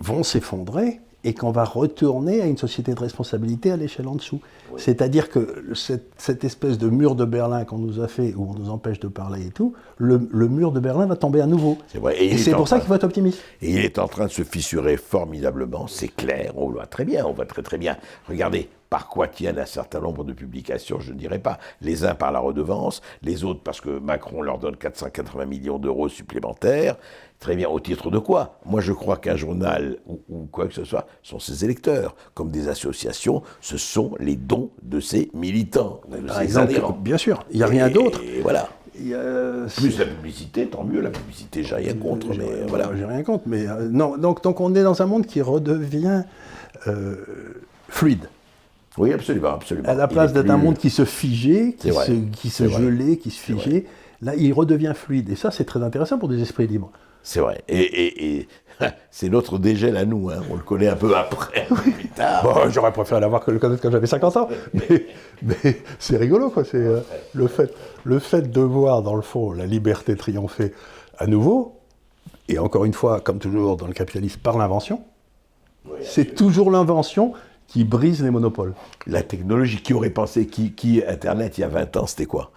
[0.00, 4.40] vont s'effondrer et qu'on va retourner à une société de responsabilité à l'échelle en dessous.
[4.78, 8.58] C'est-à-dire que cette, cette espèce de mur de Berlin qu'on nous a fait, où on
[8.58, 11.76] nous empêche de parler et tout, le, le mur de Berlin va tomber à nouveau.
[11.88, 12.22] C'est vrai.
[12.22, 13.40] Et c'est pour ça qu'il faut être optimiste.
[13.60, 17.04] Et il est en train de se fissurer formidablement, c'est clair, on le voit très
[17.04, 17.98] bien, on voit très très bien.
[18.26, 21.58] Regardez, par quoi tiennent un certain nombre de publications, je ne dirais pas.
[21.82, 26.08] Les uns par la redevance, les autres parce que Macron leur donne 480 millions d'euros
[26.08, 26.96] supplémentaires.
[27.40, 28.58] Très bien, au titre de quoi?
[28.66, 32.16] Moi je crois qu'un journal ou, ou quoi que ce soit sont ses électeurs.
[32.34, 36.98] Comme des associations, ce sont les dons de ses militants, de Par ses exemple, adhérents.
[37.00, 38.20] bien sûr, il n'y a rien d'autre.
[38.42, 38.68] Voilà.
[39.00, 42.90] Il y a- Plus la publicité, tant mieux, la publicité, j'ai rien contre, mais voilà.
[42.96, 44.16] J'ai rien contre, mais euh, non.
[44.16, 46.24] Donc, donc on est dans un monde qui redevient
[46.88, 47.14] euh,
[47.88, 48.28] fluide.
[48.96, 49.88] Oui, absolument, absolument.
[49.88, 53.30] À la place d'être un monde qui se figeait, qui se, qui se gelait, qui
[53.30, 53.86] se figeait,
[54.22, 55.30] là, il redevient fluide.
[55.30, 56.90] Et ça, c'est très intéressant pour des esprits libres.
[57.28, 57.60] C'est vrai.
[57.68, 58.48] Et, et- et
[59.10, 60.30] c'est notre dégel à nous.
[60.30, 60.40] hein.
[60.50, 62.42] On le connaît un peu après, un peu plus tard.
[62.42, 65.06] Bon, J'aurais préféré l'avoir que le connaître quand j'avais 50 ans, mais,
[65.42, 66.64] mais c'est rigolo, quoi.
[66.64, 67.00] C'est euh,
[67.34, 67.74] le fait,
[68.04, 70.72] le fait de voir, dans le fond, la liberté triompher
[71.18, 71.78] à nouveau,
[72.48, 75.02] et encore une fois, comme toujours dans le capitalisme, par l'invention.
[76.00, 77.34] c'est toujours l'invention
[77.66, 78.72] qui brise les monopoles.
[79.06, 82.52] La technologie, qui aurait pensé, qui, qui Internet il y a 20 ans, c'était quoi?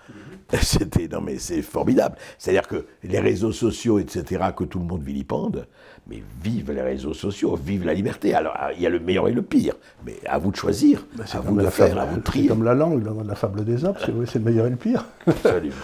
[0.61, 2.15] C'était, non mais c'est formidable.
[2.37, 5.67] C'est-à-dire que les réseaux sociaux, etc., que tout le monde vilipende,
[6.09, 8.33] mais vive les réseaux sociaux, vive la liberté.
[8.33, 9.75] Alors, il y a le meilleur et le pire,
[10.05, 12.47] mais à vous de choisir, à vous de faire, fable- à vous de trier.
[12.47, 15.05] comme la langue dans la fable des arbres, c'est c'est le meilleur et le pire.
[15.27, 15.75] Absolument.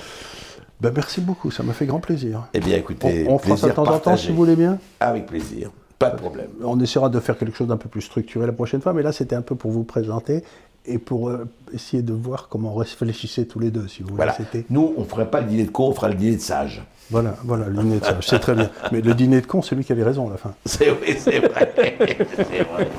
[0.79, 2.47] Ben, merci beaucoup, ça m'a fait grand plaisir.
[2.53, 4.77] Eh bien, écoutez, on on fera ça de temps en temps si vous voulez bien.
[4.99, 6.49] Avec plaisir, pas de problème.
[6.63, 9.11] On essaiera de faire quelque chose d'un peu plus structuré la prochaine fois, mais là
[9.11, 10.43] c'était un peu pour vous présenter
[10.87, 14.23] et pour euh, essayer de voir comment on réfléchissait tous les deux, si vous voulez.
[14.23, 14.37] Voilà.
[14.69, 16.81] Nous, on ne ferait pas le dîner de con, on ferait le dîner de sage.
[17.09, 18.69] Voilà, voilà, le dîner de sage, c'est très bien.
[18.91, 20.53] Mais le dîner de con, c'est lui qui avait raison à la fin.
[20.65, 21.73] C'est oui, c'est vrai.
[22.35, 22.89] c'est vrai.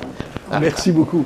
[0.59, 1.25] Merci beaucoup.